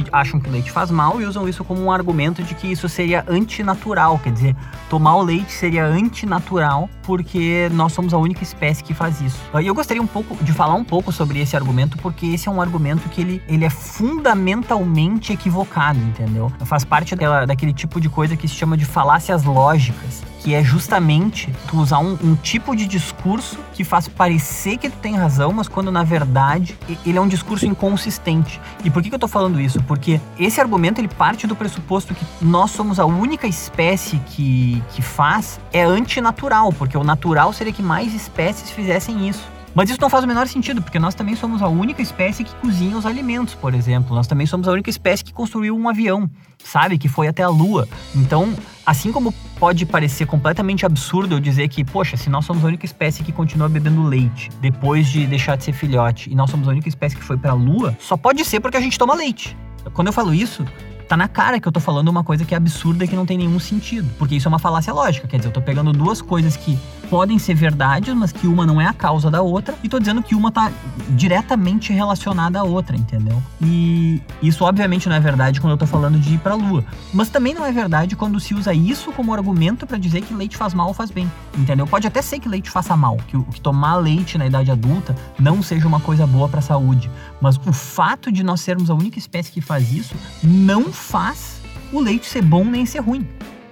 que 0.01 0.03
acham 0.11 0.39
que 0.39 0.49
o 0.49 0.51
leite 0.51 0.71
faz 0.71 0.89
mal 0.89 1.21
e 1.21 1.25
usam 1.25 1.47
isso 1.47 1.63
como 1.63 1.83
um 1.83 1.91
argumento 1.91 2.41
de 2.41 2.55
que 2.55 2.67
isso 2.67 2.89
seria 2.89 3.23
antinatural, 3.27 4.17
quer 4.17 4.31
dizer, 4.31 4.55
tomar 4.89 5.15
o 5.17 5.21
leite 5.21 5.51
seria 5.51 5.85
antinatural 5.85 6.89
porque 7.03 7.69
nós 7.73 7.93
somos 7.93 8.13
a 8.13 8.17
única 8.17 8.41
espécie 8.41 8.83
que 8.83 8.93
faz 8.93 9.21
isso. 9.21 9.39
E 9.61 9.67
eu 9.67 9.75
gostaria 9.75 10.01
um 10.01 10.07
pouco 10.07 10.41
de 10.43 10.51
falar 10.51 10.73
um 10.73 10.83
pouco 10.83 11.11
sobre 11.11 11.39
esse 11.39 11.55
argumento 11.55 11.97
porque 11.97 12.25
esse 12.27 12.47
é 12.47 12.51
um 12.51 12.59
argumento 12.59 13.07
que 13.09 13.21
ele, 13.21 13.43
ele 13.47 13.65
é 13.65 13.69
fundamentalmente 13.69 15.31
equivocado, 15.31 15.99
entendeu? 15.99 16.51
Faz 16.65 16.83
parte 16.83 17.15
daquela, 17.15 17.45
daquele 17.45 17.73
tipo 17.73 18.01
de 18.01 18.09
coisa 18.09 18.35
que 18.35 18.47
se 18.47 18.55
chama 18.55 18.75
de 18.75 18.85
falácias 18.85 19.43
lógicas 19.43 20.32
que 20.43 20.53
é 20.53 20.61
justamente 20.61 21.49
tu 21.69 21.77
usar 21.77 21.99
um, 21.99 22.17
um, 22.21 22.35
tipo 22.35 22.75
de 22.75 22.85
discurso 22.85 23.57
que 23.73 23.85
faz 23.85 24.09
parecer 24.09 24.77
que 24.77 24.89
tu 24.89 24.97
tem 24.97 25.15
razão, 25.15 25.53
mas 25.53 25.69
quando 25.69 25.89
na 25.89 26.03
verdade 26.03 26.77
ele 27.05 27.17
é 27.17 27.21
um 27.21 27.27
discurso 27.27 27.65
inconsistente. 27.65 28.59
E 28.83 28.89
por 28.89 29.01
que, 29.01 29.07
que 29.07 29.15
eu 29.15 29.19
tô 29.19 29.27
falando 29.27 29.59
isso? 29.61 29.81
Porque 29.83 30.19
esse 30.37 30.59
argumento 30.59 30.99
ele 30.99 31.07
parte 31.07 31.47
do 31.47 31.55
pressuposto 31.55 32.13
que 32.13 32.25
nós 32.41 32.71
somos 32.71 32.99
a 32.99 33.05
única 33.05 33.47
espécie 33.47 34.19
que, 34.27 34.83
que 34.91 35.01
faz 35.01 35.61
é 35.71 35.83
antinatural, 35.83 36.73
porque 36.73 36.97
o 36.97 37.03
natural 37.03 37.53
seria 37.53 37.71
que 37.71 37.81
mais 37.81 38.13
espécies 38.13 38.69
fizessem 38.69 39.29
isso. 39.29 39.52
Mas 39.75 39.89
isso 39.89 39.99
não 39.99 40.09
faz 40.09 40.23
o 40.23 40.27
menor 40.27 40.47
sentido, 40.47 40.81
porque 40.81 40.99
nós 40.99 41.15
também 41.15 41.35
somos 41.35 41.61
a 41.61 41.67
única 41.67 42.01
espécie 42.01 42.43
que 42.43 42.53
cozinha 42.55 42.95
os 42.95 43.05
alimentos, 43.05 43.55
por 43.55 43.73
exemplo. 43.73 44.15
Nós 44.15 44.27
também 44.27 44.45
somos 44.45 44.67
a 44.67 44.71
única 44.71 44.89
espécie 44.89 45.23
que 45.23 45.33
construiu 45.33 45.75
um 45.75 45.89
avião, 45.89 46.29
sabe? 46.63 46.97
Que 46.97 47.09
foi 47.09 47.27
até 47.27 47.41
a 47.41 47.49
Lua. 47.49 47.87
Então, 48.15 48.53
assim 48.85 49.11
como 49.11 49.33
pode 49.59 49.85
parecer 49.85 50.27
completamente 50.27 50.85
absurdo 50.85 51.35
eu 51.35 51.39
dizer 51.39 51.67
que, 51.69 51.83
poxa, 51.83 52.15
se 52.15 52.29
nós 52.29 52.45
somos 52.45 52.63
a 52.63 52.67
única 52.67 52.85
espécie 52.85 53.23
que 53.23 53.31
continua 53.31 53.67
bebendo 53.67 54.03
leite 54.03 54.49
depois 54.61 55.07
de 55.07 55.25
deixar 55.25 55.55
de 55.55 55.63
ser 55.63 55.73
filhote 55.73 56.31
e 56.31 56.35
nós 56.35 56.51
somos 56.51 56.67
a 56.67 56.71
única 56.71 56.87
espécie 56.87 57.15
que 57.15 57.23
foi 57.23 57.37
para 57.37 57.51
a 57.51 57.55
Lua, 57.55 57.97
só 57.99 58.15
pode 58.15 58.45
ser 58.45 58.59
porque 58.59 58.77
a 58.77 58.81
gente 58.81 58.97
toma 58.99 59.15
leite. 59.15 59.57
Quando 59.93 60.07
eu 60.07 60.13
falo 60.13 60.33
isso, 60.35 60.63
tá 61.07 61.17
na 61.17 61.27
cara 61.27 61.59
que 61.59 61.67
eu 61.67 61.71
tô 61.71 61.79
falando 61.79 62.07
uma 62.09 62.23
coisa 62.23 62.45
que 62.45 62.53
é 62.53 62.57
absurda 62.57 63.05
e 63.05 63.07
que 63.07 63.15
não 63.15 63.25
tem 63.25 63.37
nenhum 63.37 63.59
sentido. 63.59 64.09
Porque 64.17 64.35
isso 64.35 64.47
é 64.47 64.49
uma 64.49 64.59
falácia 64.59 64.93
lógica. 64.93 65.27
Quer 65.27 65.37
dizer, 65.37 65.49
eu 65.49 65.53
tô 65.53 65.61
pegando 65.61 65.91
duas 65.91 66.21
coisas 66.21 66.55
que 66.55 66.77
podem 67.13 67.37
ser 67.37 67.53
verdades, 67.53 68.11
mas 68.15 68.31
que 68.31 68.47
uma 68.47 68.65
não 68.65 68.81
é 68.81 68.87
a 68.87 68.91
causa 68.91 69.29
da 69.29 69.39
outra, 69.39 69.75
e 69.83 69.87
tô 69.87 69.99
dizendo 69.99 70.23
que 70.23 70.33
uma 70.33 70.51
tá 70.51 70.71
diretamente 71.09 71.93
relacionada 71.93 72.59
à 72.59 72.63
outra, 72.63 72.95
entendeu? 72.97 73.39
E 73.61 74.19
isso 74.41 74.65
obviamente 74.65 75.07
não 75.07 75.15
é 75.15 75.19
verdade 75.19 75.61
quando 75.61 75.73
eu 75.73 75.77
tô 75.77 75.85
falando 75.85 76.17
de 76.17 76.33
ir 76.33 76.39
pra 76.39 76.55
lua. 76.55 76.83
Mas 77.13 77.29
também 77.29 77.53
não 77.53 77.63
é 77.63 77.71
verdade 77.71 78.15
quando 78.15 78.39
se 78.39 78.55
usa 78.55 78.73
isso 78.73 79.11
como 79.11 79.31
argumento 79.31 79.85
para 79.85 79.99
dizer 79.99 80.21
que 80.21 80.33
leite 80.33 80.57
faz 80.57 80.73
mal 80.73 80.87
ou 80.87 80.93
faz 80.95 81.11
bem, 81.11 81.31
entendeu? 81.55 81.85
Pode 81.85 82.07
até 82.07 82.19
ser 82.19 82.39
que 82.39 82.49
leite 82.49 82.71
faça 82.71 82.97
mal, 82.97 83.17
que, 83.27 83.39
que 83.39 83.61
tomar 83.61 83.97
leite 83.97 84.35
na 84.39 84.47
idade 84.47 84.71
adulta 84.71 85.15
não 85.37 85.61
seja 85.61 85.87
uma 85.87 85.99
coisa 85.99 86.25
boa 86.25 86.49
para 86.49 86.61
a 86.61 86.63
saúde, 86.63 87.11
mas 87.39 87.57
o 87.57 87.71
fato 87.71 88.31
de 88.31 88.41
nós 88.41 88.59
sermos 88.61 88.89
a 88.89 88.95
única 88.95 89.19
espécie 89.19 89.51
que 89.51 89.61
faz 89.61 89.93
isso 89.93 90.15
não 90.41 90.85
faz 90.85 91.61
o 91.91 91.99
leite 91.99 92.25
ser 92.25 92.41
bom 92.41 92.65
nem 92.65 92.87
ser 92.87 93.01
ruim. 93.01 93.23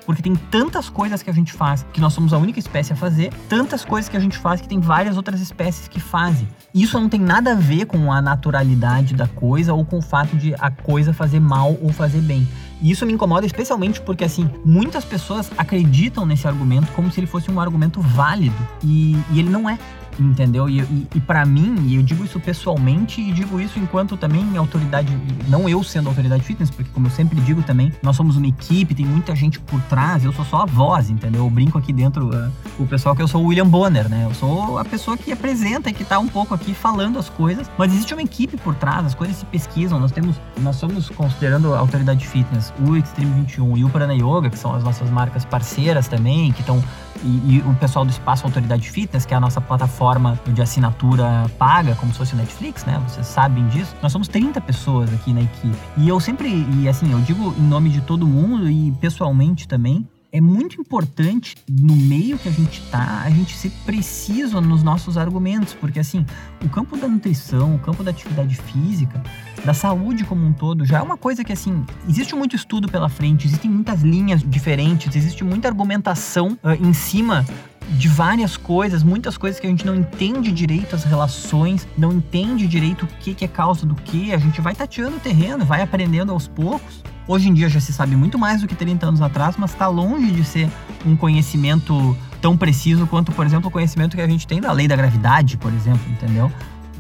Porque 0.06 0.22
tem 0.22 0.36
tantas 0.36 0.90
coisas 0.90 1.22
que 1.22 1.30
a 1.30 1.34
gente 1.34 1.54
faz 1.54 1.86
que 1.94 2.02
nós 2.02 2.14
somos 2.14 2.34
a 2.34 2.38
única 2.38 2.60
espécie 2.60 2.94
a 2.94 2.96
fazer, 2.96 3.34
tantas 3.48 3.86
coisas 3.86 4.10
que 4.10 4.18
a 4.18 4.20
gente 4.20 4.38
faz 4.38 4.62
que 4.62 4.68
tem 4.68 4.80
várias 4.80 5.18
outras 5.18 5.42
espécies 5.42 5.88
que 5.88 6.00
fazem. 6.00 6.48
Isso 6.74 7.00
não 7.00 7.10
tem 7.10 7.20
nada 7.20 7.52
a 7.52 7.56
ver 7.56 7.86
com 7.86 8.12
a 8.12 8.22
naturalidade 8.22 9.14
da 9.14 9.28
coisa 9.28 9.74
ou 9.74 9.86
com 9.86 9.98
o 9.98 10.02
fato 10.02 10.36
de 10.36 10.54
a 10.56 10.72
coisa 10.72 11.14
fazer 11.14 11.40
mal 11.40 11.78
ou 11.82 11.92
fazer 11.92 12.22
bem. 12.22 12.48
E 12.82 12.90
isso 12.90 13.06
me 13.06 13.14
incomoda 13.14 13.46
especialmente 13.46 14.02
porque, 14.02 14.24
assim, 14.24 14.50
muitas 14.66 15.06
pessoas 15.06 15.52
acreditam 15.56 16.26
nesse 16.26 16.48
argumento 16.48 16.92
como 16.94 17.12
se 17.12 17.20
ele 17.20 17.28
fosse 17.28 17.52
um 17.52 17.60
argumento 17.60 18.02
válido. 18.02 18.56
E, 18.84 19.16
e 19.32 19.40
ele 19.40 19.50
não 19.50 19.70
é 19.70 19.78
entendeu? 20.20 20.70
E, 20.70 20.82
e, 20.82 21.08
e 21.16 21.20
para 21.20 21.46
mim, 21.46 21.76
e 21.88 21.96
eu 21.96 22.04
digo 22.04 22.24
isso 22.24 22.40
pessoalmente 22.40 23.22
e 23.22 23.32
digo 23.32 23.60
isso 23.60 23.80
enquanto 23.80 24.18
também 24.18 24.58
autoridade, 24.58 25.18
não 25.48 25.68
eu 25.68 25.84
sendo 25.84 26.10
autoridade 26.10 26.44
fitness, 26.44 26.70
porque 26.70 26.90
como 26.92 27.08
eu 27.08 27.12
sempre 27.12 27.40
digo 27.42 27.62
também, 27.64 27.92
nós 28.02 28.16
somos 28.16 28.38
uma 28.38 28.48
equipe, 28.48 28.94
tem 28.94 29.06
muita 29.06 29.36
gente 29.36 29.60
por 29.60 29.82
trás, 29.84 30.24
eu 30.24 30.32
sou 30.34 30.46
só 30.46 30.64
a 30.64 30.66
voz, 30.66 31.10
entendeu? 31.10 31.44
Eu 31.44 31.50
brinco 31.50 31.78
aqui 31.78 31.94
dentro 31.94 32.30
uh, 32.30 32.52
o 32.80 32.86
pessoal 32.86 33.16
que 33.16 33.22
eu 33.22 33.28
sou 33.28 33.44
o 33.44 33.48
William 33.48 33.68
Bonner, 33.68 34.10
né? 34.10 34.26
Eu 34.26 34.34
sou 34.34 34.78
a 34.78 34.86
pessoa 34.86 35.18
que 35.18 35.32
apresenta 35.32 35.90
e 35.90 35.94
que 35.94 36.04
tá 36.04 36.20
um 36.20 36.28
pouco 36.28 36.54
aqui 36.54 36.74
falando 36.74 37.18
as 37.18 37.30
coisas, 37.30 37.70
mas 37.78 37.94
existe 37.94 38.14
uma 38.14 38.24
equipe 38.24 38.58
por 38.58 38.76
trás, 38.76 39.06
as 39.06 39.16
coisas 39.16 39.38
se 39.38 39.46
pesquisam, 39.46 40.00
nós 40.00 40.12
temos, 40.12 40.36
nós 40.60 40.76
somos 40.76 41.10
considerando 41.10 41.74
a 41.74 41.80
autoridade 41.80 42.28
fitness, 42.28 42.74
o 42.88 42.96
Extreme 42.96 43.34
21 43.42 43.78
e 43.78 43.86
o 43.86 43.90
Prana 43.90 44.14
Yoga, 44.14 44.50
que 44.50 44.58
são 44.58 44.74
as 44.74 44.84
nossas 44.84 45.10
marcas 45.10 45.46
parceiras 45.46 46.08
também, 46.08 46.52
que 46.52 46.62
estão 46.62 46.84
e, 47.24 47.58
e, 47.58 47.64
o 47.66 47.74
pessoal 47.76 48.06
do 48.06 48.12
Espaço 48.12 48.46
Autoridade 48.46 48.90
Fitness, 48.90 49.26
que 49.26 49.34
é 49.34 49.38
a 49.38 49.40
nossa 49.40 49.62
plataforma 49.62 50.40
de 50.48 50.62
assinatura 50.62 51.50
paga, 51.58 51.96
como 51.96 52.12
se 52.12 52.18
fosse 52.18 52.34
o 52.34 52.38
Netflix, 52.38 52.86
né? 52.86 53.02
Vocês 53.08 53.28
sabem 53.28 53.68
disso. 53.68 53.96
Nós 54.02 54.12
somos 54.12 54.28
30 54.28 54.60
pessoas 54.62 55.14
aqui 55.14 55.34
na 55.34 55.42
equipe. 55.42 55.78
E 55.98 56.08
eu 56.08 56.20
sempre, 56.20 56.50
e 56.50 56.88
assim, 56.88 57.12
eu 57.12 57.20
digo 57.20 57.54
em 57.58 57.64
nome 57.64 57.90
de 57.90 58.02
todo 58.02 58.26
mundo 58.26 58.70
e 58.70 58.92
pessoalmente 58.94 59.68
também, 59.68 60.08
é 60.32 60.40
muito 60.40 60.80
importante 60.80 61.56
no 61.70 61.96
meio 61.96 62.38
que 62.38 62.48
a 62.48 62.52
gente 62.52 62.82
tá, 62.90 63.22
a 63.24 63.30
gente 63.30 63.56
ser 63.58 63.72
preciso 63.86 64.62
nos 64.62 64.82
nossos 64.82 65.18
argumentos, 65.18 65.74
porque 65.74 66.00
assim, 66.00 66.26
o 66.64 66.70
campo 66.70 66.96
da 66.96 67.08
nutrição, 67.08 67.76
o 67.76 67.80
campo 67.80 68.02
da 68.04 68.12
atividade 68.12 68.56
física, 68.56 69.22
da 69.66 69.74
saúde 69.74 70.24
como 70.24 70.46
um 70.46 70.54
todo, 70.54 70.86
já 70.86 71.00
é 71.00 71.02
uma 71.02 71.18
coisa 71.18 71.44
que 71.44 71.52
assim, 71.52 71.86
existe 72.08 72.34
muito 72.34 72.56
estudo 72.56 72.88
pela 72.88 73.10
frente, 73.10 73.46
existem 73.46 73.70
muitas 73.70 74.02
linhas 74.02 74.42
diferentes, 74.42 75.16
existe 75.16 75.44
muita 75.44 75.68
argumentação 75.68 76.58
uh, 76.64 76.72
em 76.82 76.94
cima 76.94 77.46
de 77.90 78.08
várias 78.08 78.56
coisas, 78.56 79.04
muitas 79.04 79.38
coisas 79.38 79.60
que 79.60 79.68
a 79.68 79.70
gente 79.70 79.86
não 79.86 79.96
entende 79.96 80.50
direito 80.50 80.96
as 80.96 81.04
relações, 81.04 81.86
não 81.98 82.14
entende 82.14 82.68
direito 82.68 83.04
o 83.04 83.08
que, 83.08 83.34
que 83.34 83.44
é 83.44 83.48
causa 83.50 83.86
do 83.86 83.96
que, 83.96 84.32
a 84.32 84.38
gente 84.38 84.62
vai 84.62 84.74
tateando 84.74 85.18
o 85.18 85.20
terreno, 85.20 85.66
vai 85.66 85.82
aprendendo 85.82 86.32
aos 86.32 86.48
poucos. 86.48 87.04
Hoje 87.28 87.50
em 87.50 87.54
dia 87.54 87.70
já 87.70 87.80
se 87.80 87.94
sabe 87.94 88.16
muito 88.16 88.38
mais 88.38 88.62
do 88.62 88.68
que 88.68 88.76
30 88.76 89.06
anos 89.06 89.22
atrás, 89.22 89.56
mas 89.58 89.72
está 89.72 89.88
longe 89.88 90.32
de 90.32 90.44
ser 90.44 90.70
um 91.06 91.16
conhecimento 91.16 92.18
tão 92.42 92.58
preciso 92.58 93.06
quanto, 93.06 93.32
por 93.32 93.46
exemplo, 93.46 93.70
o 93.70 93.72
conhecimento 93.72 94.16
que 94.16 94.22
a 94.22 94.28
gente 94.28 94.48
tem 94.48 94.60
da 94.60 94.72
lei 94.72 94.88
da 94.88 94.96
gravidade, 94.96 95.58
por 95.58 95.72
exemplo, 95.72 96.02
entendeu? 96.10 96.52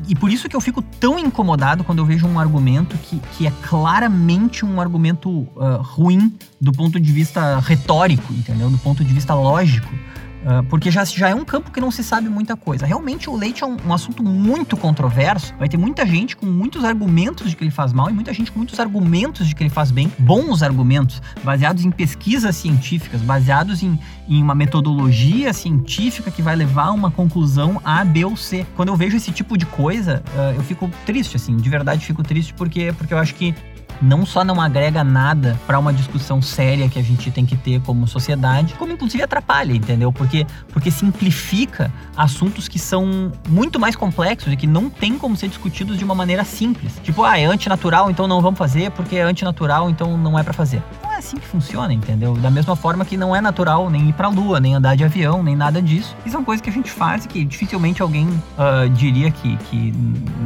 E 0.08 0.16
por 0.16 0.32
isso 0.32 0.50
que 0.50 0.56
eu 0.56 0.62
fico 0.62 0.82
tão 0.82 1.18
incomodado 1.18 1.84
quando 1.84 2.00
eu 2.00 2.06
vejo 2.06 2.28
um 2.28 2.40
argumento 2.40 2.98
que, 2.98 3.20
que 3.34 3.48
é 3.48 3.51
claramente 3.62 4.66
um 4.66 4.82
argumento 4.82 5.30
uh, 5.30 5.82
ruim 5.82 6.34
do 6.60 6.72
ponto 6.72 7.00
de 7.00 7.12
vista 7.12 7.60
retórico, 7.60 8.34
entendeu? 8.34 8.70
Do 8.70 8.78
ponto 8.78 9.04
de 9.04 9.13
vista 9.13 9.34
lógico. 9.34 9.94
Uh, 10.41 10.63
porque 10.63 10.89
já, 10.89 11.03
já 11.05 11.29
é 11.29 11.36
um 11.36 11.45
campo 11.45 11.71
que 11.71 11.79
não 11.79 11.91
se 11.91 12.03
sabe 12.03 12.27
muita 12.27 12.55
coisa. 12.55 12.86
Realmente 12.86 13.29
o 13.29 13.36
leite 13.36 13.63
é 13.63 13.67
um, 13.67 13.77
um, 13.86 13.93
assunto 13.93 14.24
muito 14.24 14.75
controverso. 14.75 15.53
Vai 15.60 15.69
ter 15.69 15.77
muita 15.77 16.05
gente 16.05 16.36
com 16.36 16.45
muitos 16.45 16.83
argumentos 16.83 17.50
de 17.50 17.55
que 17.55 17.63
ele 17.63 17.71
faz 17.71 17.93
mal 17.93 18.10
e 18.10 18.13
muita 18.13 18.33
gente 18.33 18.51
com 18.51 18.57
muitos 18.57 18.79
argumentos 18.79 19.48
de 19.48 19.55
que 19.55 19.63
ele 19.63 19.69
faz 19.69 19.91
bem. 19.91 20.12
Bons 20.17 20.63
argumentos, 20.63 21.21
baseados 21.43 21.86
em 21.86 21.91
pesquisas 21.91 22.55
científicas, 22.55 23.21
baseados 23.21 23.83
em, 23.83 24.00
em 24.27 24.41
uma 24.41 24.55
metodologia 24.55 25.53
científica 25.53 26.31
que 26.31 26.41
vai 26.41 26.55
levar 26.55 26.88
a 26.88 26.91
uma 26.91 27.12
conclusão 27.12 27.79
A, 27.83 28.03
B 28.03 28.25
ou 28.25 28.36
C. 28.36 28.65
Quando 28.75 28.89
eu 28.89 28.95
vejo 28.95 29.17
esse 29.17 29.31
tipo 29.31 29.57
de 29.57 29.65
coisa, 29.65 30.24
uh, 30.36 30.55
eu 30.55 30.63
fico 30.63 30.89
triste, 31.05 31.36
assim, 31.36 31.55
de 31.55 31.69
verdade 31.69 32.05
fico 32.05 32.24
triste 32.24 32.53
porque, 32.53 32.93
porque 32.98 33.13
eu 33.13 33.17
acho 33.17 33.36
que 33.36 33.53
não 34.01 34.25
só 34.25 34.43
não 34.43 34.60
agrega 34.60 35.03
nada 35.03 35.60
para 35.67 35.77
uma 35.77 35.93
discussão 35.93 36.41
séria 36.41 36.89
que 36.89 36.98
a 36.98 37.03
gente 37.03 37.29
tem 37.31 37.46
que 37.46 37.55
ter 37.55 37.81
como 37.81 38.08
sociedade, 38.08 38.74
como 38.75 38.91
inclusive 38.91 39.24
atrapalha, 39.24 39.74
entendeu? 39.74 40.12
Porque, 40.12 40.46
porque 40.70 40.89
simplifica 40.89 41.91
assuntos 42.15 42.67
que 42.67 42.79
são 42.79 43.31
muito 43.48 43.79
mais 43.79 43.96
complexos 43.96 44.51
e 44.51 44.55
que 44.55 44.67
não 44.67 44.89
tem 44.89 45.17
como 45.17 45.36
ser 45.36 45.48
discutidos 45.48 45.98
de 45.98 46.03
uma 46.03 46.15
maneira 46.15 46.43
simples. 46.43 46.93
Tipo, 47.03 47.24
ah, 47.24 47.38
é 47.38 47.46
antinatural, 47.46 48.10
então 48.10 48.27
não 48.27 48.41
vamos 48.41 48.58
fazer, 48.58 48.91
porque 48.91 49.15
é 49.15 49.22
antinatural, 49.22 49.89
então 49.89 50.17
não 50.17 50.38
é 50.38 50.43
para 50.43 50.53
fazer. 50.53 50.81
Assim 51.22 51.38
que 51.38 51.46
funciona, 51.46 51.94
entendeu? 51.94 52.34
Da 52.34 52.50
mesma 52.50 52.75
forma 52.75 53.06
que 53.06 53.16
não 53.16 53.36
é 53.36 53.40
natural 53.40 53.92
nem 53.92 54.10
ir 54.10 54.13
pra 54.13 54.28
lua, 54.28 54.60
nem 54.60 54.74
andar 54.74 54.96
de 54.96 55.04
avião, 55.04 55.44
nem 55.44 55.56
nada 55.56 55.80
disso. 55.80 56.16
E 56.25 56.32
são 56.32 56.44
coisas 56.44 56.63
que 56.63 56.70
a 56.72 56.74
gente 56.74 56.90
faz 56.90 57.25
e 57.25 57.28
que 57.28 57.46
dificilmente 57.46 58.01
alguém 58.01 58.28
uh, 58.28 58.90
diria 58.90 59.30
que, 59.30 59.56
que 59.58 59.94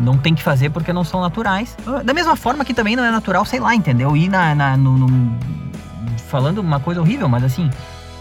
não 0.03 0.17
tem 0.17 0.35
que 0.35 0.43
fazer 0.43 0.71
porque 0.71 0.91
não 0.91 1.05
são 1.05 1.21
naturais. 1.21 1.77
Uh, 1.87 2.03
da 2.03 2.13
mesma 2.13 2.35
forma 2.35 2.65
que 2.65 2.73
também 2.73 2.93
não 2.93 3.05
é 3.05 3.09
natural 3.09 3.45
sei 3.45 3.61
lá, 3.61 3.73
entendeu? 3.73 4.17
Ir 4.17 4.27
na, 4.27 4.53
na 4.53 4.75
no, 4.75 4.97
no, 4.97 5.39
falando 6.27 6.57
uma 6.57 6.81
coisa 6.81 6.99
horrível, 6.99 7.29
mas 7.29 7.45
assim, 7.45 7.69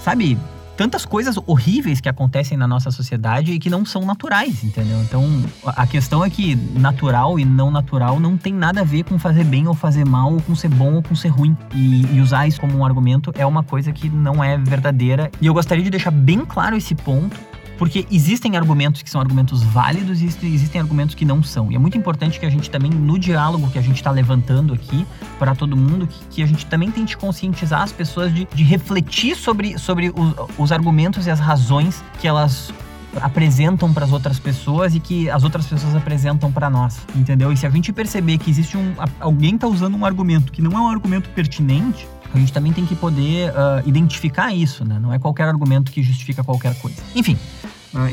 sabe? 0.05 0.39
Tantas 0.77 1.05
coisas 1.05 1.39
horríveis 1.47 2.01
que 2.01 2.09
acontecem 2.09 2.59
na 2.59 2.67
nossa 2.67 2.91
sociedade 2.91 3.53
e 3.53 3.59
que 3.59 3.71
não 3.71 3.85
são 3.85 4.05
naturais, 4.05 4.65
entendeu? 4.65 5.01
Então, 5.03 5.25
a 5.65 5.87
questão 5.87 6.25
é 6.25 6.29
que 6.29 6.57
natural 6.57 7.39
e 7.39 7.45
não 7.45 7.71
natural 7.71 8.19
não 8.19 8.37
tem 8.37 8.53
nada 8.53 8.81
a 8.81 8.85
ver 8.85 9.05
com 9.05 9.19
fazer 9.19 9.45
bem 9.45 9.69
ou 9.69 9.75
fazer 9.75 10.05
mal, 10.05 10.33
ou 10.33 10.43
com 10.43 10.55
ser 10.55 10.69
bom 10.69 10.95
ou 10.95 11.03
com 11.03 11.15
ser 11.15 11.29
ruim. 11.29 11.57
E, 11.75 12.05
e 12.17 12.21
usar 12.21 12.49
isso 12.49 12.61
como 12.61 12.77
um 12.77 12.85
argumento 12.85 13.33
é 13.39 13.47
uma 13.47 13.63
coisa 13.63 13.93
que 13.93 14.09
não 14.09 14.43
é 14.43 14.59
verdadeira. 14.59 15.31
E 15.41 15.47
eu 15.47 15.55
gostaria 15.55 15.85
de 15.85 15.91
deixar 15.91 16.11
bem 16.11 16.45
claro 16.45 16.77
esse 16.77 16.95
ponto, 16.95 17.39
porque 17.79 18.07
existem 18.11 18.57
argumentos 18.57 19.03
que 19.03 19.11
são 19.11 19.21
argumentos 19.21 19.63
válidos 19.63 20.21
e 20.21 20.27
existem 20.27 20.81
argumentos 20.81 21.15
que 21.15 21.25
não 21.25 21.43
são. 21.43 21.71
E 21.71 21.77
é 21.77 21.79
muito 21.79 21.97
importante 21.99 22.39
que 22.39 22.47
a 22.47 22.51
gente 22.51 22.71
também, 22.71 22.91
no 22.91 23.19
diálogo 23.19 23.71
que 23.71 23.79
a 23.79 23.83
gente 23.83 23.97
está 23.97 24.11
levantando 24.11 24.73
aqui 24.73 25.07
para 25.39 25.55
todo 25.55 25.77
mundo, 25.77 26.07
que, 26.07 26.25
que, 26.27 26.43
a 26.43 26.47
gente 26.47 26.67
também 26.67 26.91
tente 26.91 27.17
conscientizar 27.17 27.83
as 27.83 27.93
pessoas 27.93 28.35
de, 28.35 28.47
de 28.53 28.65
refletir 28.65 29.37
sobre, 29.37 29.79
sobre 29.79 30.13
os, 30.15 30.35
os 30.59 30.73
argumentos 30.73 31.27
e 31.27 31.31
as 31.31 31.41
razões 31.41 32.03
que 32.21 32.29
elas 32.29 32.73
apresentam 33.21 33.93
para 33.93 34.05
as 34.05 34.13
outras 34.13 34.39
pessoas 34.39 34.95
e 34.95 35.01
que 35.01 35.31
as 35.31 35.45
outras 35.45 35.67
pessoas 35.67 35.95
apresentam 35.95 36.51
para 36.51 36.69
nós, 36.69 36.99
entendeu? 37.15 37.53
E 37.53 37.57
se 37.57 37.67
a 37.67 37.71
gente 37.71 37.93
perceber 37.93 38.39
que 38.39 38.51
existe 38.51 38.77
um 38.77 38.93
alguém 39.21 39.55
está 39.55 39.67
usando 39.67 39.97
um 39.97 40.05
argumento 40.05 40.53
que 40.53 40.61
não 40.61 40.73
é 40.73 40.81
um 40.81 40.89
argumento 40.89 41.29
pertinente, 41.31 42.09
a 42.35 42.39
gente 42.39 42.53
também 42.53 42.73
tem 42.73 42.85
que 42.85 42.97
poder 42.97 43.51
uh, 43.51 43.87
identificar 43.87 44.53
isso, 44.53 44.85
né? 44.85 44.99
Não 44.99 45.13
é 45.13 45.19
qualquer 45.21 45.47
argumento 45.47 45.93
que 45.93 46.03
justifica 46.03 46.43
qualquer 46.43 46.75
coisa. 46.81 46.97
Enfim, 47.15 47.39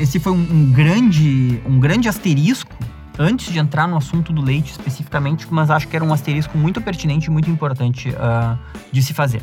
esse 0.00 0.20
foi 0.20 0.32
um, 0.32 0.36
um, 0.36 0.72
grande, 0.72 1.60
um 1.66 1.78
grande 1.80 2.08
asterisco 2.08 2.76
antes 3.18 3.52
de 3.52 3.58
entrar 3.58 3.86
no 3.86 3.96
assunto 3.96 4.32
do 4.32 4.40
leite 4.40 4.70
especificamente, 4.72 5.46
mas 5.50 5.70
acho 5.70 5.88
que 5.88 5.96
era 5.96 6.04
um 6.04 6.12
asterisco 6.12 6.56
muito 6.56 6.80
pertinente 6.80 7.26
e 7.26 7.30
muito 7.30 7.50
importante 7.50 8.10
uh, 8.10 8.58
de 8.90 9.02
se 9.02 9.12
fazer. 9.12 9.42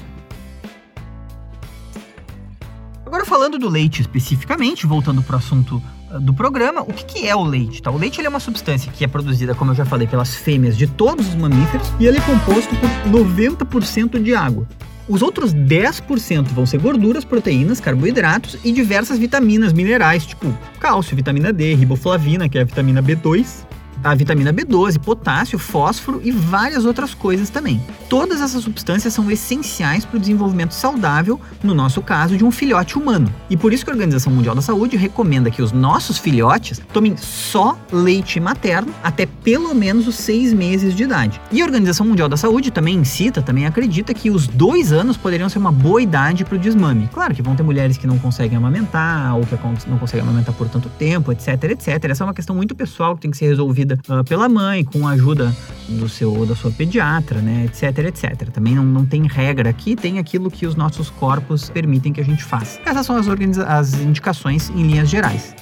Agora 3.05 3.25
falando 3.25 3.57
do 3.57 3.67
leite 3.67 4.01
especificamente, 4.01 4.85
voltando 4.85 5.21
para 5.21 5.35
o 5.35 5.39
assunto 5.39 5.81
do 6.21 6.33
programa, 6.33 6.81
o 6.81 6.93
que, 6.93 7.05
que, 7.05 7.27
é 7.27 7.35
o 7.35 7.43
leite? 7.43 7.81
Tá? 7.81 7.91
O 7.91 7.97
leite 7.97 8.23
é 8.23 8.29
uma 8.29 8.39
substância 8.39 8.91
que 8.91 9.03
é 9.03 9.07
produzida, 9.07 9.53
como 9.53 9.71
eu 9.71 9.75
já 9.75 9.85
falei, 9.85 10.07
pelas 10.07 10.35
fêmeas 10.35 10.77
de 10.77 10.87
todos 10.87 11.27
os 11.27 11.35
mamíferos 11.35 11.91
e 11.99 12.07
ele 12.07 12.17
é 12.17 12.21
composto 12.21 12.75
por 12.75 13.11
90% 13.11 14.21
de 14.21 14.33
água. 14.33 14.67
Os 15.09 15.23
outros 15.23 15.55
10% 15.55 16.49
vão 16.49 16.67
ser 16.67 16.79
gorduras, 16.79 17.25
proteínas, 17.25 17.79
carboidratos 17.79 18.59
e 18.63 18.71
diversas 18.71 19.17
vitaminas, 19.17 19.73
minerais, 19.73 20.23
tipo 20.23 20.55
cálcio, 20.79 21.15
vitamina 21.15 21.51
D, 21.51 21.73
riboflavina, 21.73 22.47
que 22.47 22.59
é 22.59 22.61
a 22.61 22.63
vitamina 22.63 23.01
B2, 23.01 23.65
a 24.03 24.15
vitamina 24.15 24.53
B12, 24.53 24.99
potássio, 24.99 25.59
fósforo 25.59 26.21
e 26.23 26.31
várias 26.31 26.85
outras 26.85 27.13
coisas 27.13 27.49
também. 27.49 27.81
Todas 28.09 28.41
essas 28.41 28.63
substâncias 28.63 29.13
são 29.13 29.29
essenciais 29.29 30.05
para 30.05 30.17
o 30.17 30.19
desenvolvimento 30.19 30.73
saudável, 30.73 31.39
no 31.63 31.73
nosso 31.73 32.01
caso, 32.01 32.37
de 32.37 32.43
um 32.43 32.51
filhote 32.51 32.97
humano. 32.97 33.33
E 33.49 33.57
por 33.57 33.73
isso 33.73 33.83
que 33.83 33.91
a 33.91 33.93
Organização 33.93 34.31
Mundial 34.31 34.55
da 34.55 34.61
Saúde 34.61 34.97
recomenda 34.97 35.51
que 35.51 35.61
os 35.61 35.71
nossos 35.71 36.17
filhotes 36.17 36.81
tomem 36.93 37.15
só 37.17 37.77
leite 37.91 38.39
materno 38.39 38.93
até 39.03 39.25
pelo 39.25 39.73
menos 39.75 40.07
os 40.07 40.15
seis 40.15 40.53
meses 40.53 40.95
de 40.95 41.03
idade. 41.03 41.39
E 41.51 41.61
a 41.61 41.65
Organização 41.65 42.05
Mundial 42.05 42.29
da 42.29 42.37
Saúde 42.37 42.71
também 42.71 42.95
incita, 42.95 43.41
também 43.41 43.65
acredita 43.65 44.13
que 44.13 44.29
os 44.29 44.47
dois 44.47 44.91
anos 44.91 45.17
poderiam 45.17 45.49
ser 45.49 45.59
uma 45.59 45.71
boa 45.71 46.01
idade 46.01 46.45
para 46.45 46.55
o 46.55 46.59
desmame. 46.59 47.09
Claro 47.13 47.33
que 47.33 47.41
vão 47.41 47.55
ter 47.55 47.63
mulheres 47.63 47.97
que 47.97 48.07
não 48.07 48.17
conseguem 48.17 48.57
amamentar, 48.57 49.35
ou 49.35 49.45
que 49.45 49.55
não 49.89 49.97
conseguem 49.97 50.27
amamentar 50.27 50.53
por 50.55 50.67
tanto 50.69 50.89
tempo, 50.89 51.31
etc, 51.31 51.63
etc. 51.65 52.05
Essa 52.05 52.23
é 52.23 52.25
uma 52.25 52.33
questão 52.33 52.55
muito 52.55 52.75
pessoal 52.75 53.15
que 53.15 53.21
tem 53.21 53.31
que 53.31 53.37
ser 53.37 53.47
resolvida 53.47 53.88
uh, 53.95 54.23
pela 54.23 54.49
mãe, 54.49 54.83
com 54.83 55.07
a 55.07 55.11
ajuda 55.11 55.55
do 55.87 56.07
seu 56.07 56.45
da 56.45 56.55
sua 56.55 56.71
pediatra, 56.71 57.41
né, 57.41 57.65
etc, 57.65 58.05
etc. 58.05 58.49
Também 58.49 58.75
não, 58.75 58.83
não 58.83 59.05
tem 59.05 59.25
regra 59.27 59.69
aqui, 59.69 59.95
tem 59.95 60.19
aquilo 60.19 60.51
que 60.51 60.65
os 60.65 60.75
nossos 60.75 61.09
corpos 61.09 61.69
permitem 61.69 62.13
que 62.13 62.21
a 62.21 62.25
gente 62.25 62.43
faça. 62.43 62.79
Essas 62.85 63.05
são 63.05 63.15
as, 63.15 63.27
as 63.67 63.93
indicações 63.95 64.69
em 64.69 64.83
linhas 64.83 65.09
gerais. 65.09 65.55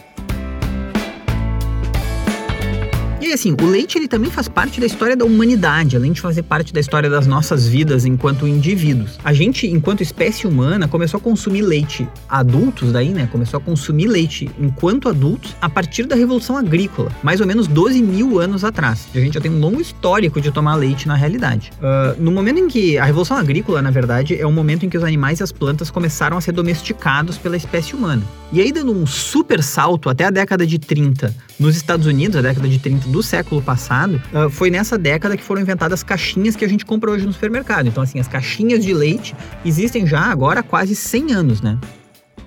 E 3.27 3.33
assim, 3.33 3.53
o 3.61 3.65
leite 3.65 3.97
ele 3.97 4.07
também 4.07 4.31
faz 4.31 4.47
parte 4.47 4.79
da 4.79 4.85
história 4.85 5.13
da 5.13 5.25
humanidade, 5.25 5.97
além 5.97 6.13
de 6.13 6.21
fazer 6.21 6.43
parte 6.43 6.73
da 6.73 6.79
história 6.79 7.09
das 7.09 7.27
nossas 7.27 7.67
vidas 7.67 8.05
enquanto 8.05 8.47
indivíduos. 8.47 9.19
A 9.21 9.33
gente, 9.33 9.67
enquanto 9.67 10.01
espécie 10.01 10.47
humana, 10.47 10.87
começou 10.87 11.17
a 11.17 11.21
consumir 11.21 11.61
leite 11.61 12.07
adultos 12.29 12.93
daí, 12.93 13.09
né? 13.09 13.27
Começou 13.29 13.57
a 13.57 13.61
consumir 13.61 14.07
leite 14.07 14.49
enquanto 14.57 15.09
adultos 15.09 15.53
a 15.59 15.67
partir 15.67 16.05
da 16.05 16.15
Revolução 16.15 16.55
Agrícola, 16.55 17.11
mais 17.21 17.41
ou 17.41 17.45
menos 17.45 17.67
12 17.67 18.01
mil 18.01 18.39
anos 18.39 18.63
atrás. 18.63 19.09
A 19.13 19.19
gente 19.19 19.33
já 19.33 19.41
tem 19.41 19.51
um 19.51 19.59
longo 19.59 19.81
histórico 19.81 20.39
de 20.39 20.49
tomar 20.49 20.75
leite 20.75 21.05
na 21.05 21.15
realidade. 21.15 21.73
Uh, 21.79 22.23
no 22.23 22.31
momento 22.31 22.59
em 22.59 22.69
que 22.69 22.97
a 22.97 23.03
Revolução 23.03 23.35
Agrícola, 23.35 23.81
na 23.81 23.91
verdade, 23.91 24.39
é 24.39 24.47
o 24.47 24.51
momento 24.53 24.85
em 24.85 24.89
que 24.89 24.97
os 24.97 25.03
animais 25.03 25.41
e 25.41 25.43
as 25.43 25.51
plantas 25.51 25.91
começaram 25.91 26.37
a 26.37 26.41
ser 26.41 26.53
domesticados 26.53 27.37
pela 27.37 27.57
espécie 27.57 27.93
humana. 27.93 28.23
E 28.53 28.61
aí, 28.61 28.71
dando 28.71 28.93
um 28.93 29.05
super 29.05 29.61
salto 29.61 30.09
até 30.09 30.23
a 30.23 30.29
década 30.29 30.65
de 30.65 30.79
30 30.79 31.35
nos 31.59 31.75
Estados 31.75 32.05
Unidos, 32.05 32.37
a 32.37 32.41
década 32.41 32.69
de 32.69 32.79
30 32.79 33.09
do 33.09 33.16
século 33.23 33.61
passado, 33.61 34.21
uh, 34.33 34.49
foi 34.49 34.69
nessa 34.69 34.97
década 34.97 35.35
que 35.37 35.43
foram 35.43 35.61
inventadas 35.61 36.03
caixinhas 36.03 36.55
que 36.55 36.65
a 36.65 36.67
gente 36.67 36.85
compra 36.85 37.11
hoje 37.11 37.25
no 37.25 37.33
supermercado. 37.33 37.87
Então, 37.87 38.03
assim, 38.03 38.19
as 38.19 38.27
caixinhas 38.27 38.83
de 38.83 38.93
leite 38.93 39.35
existem 39.65 40.05
já 40.05 40.21
agora 40.21 40.61
há 40.61 40.63
quase 40.63 40.95
100 40.95 41.33
anos, 41.33 41.61
né? 41.61 41.77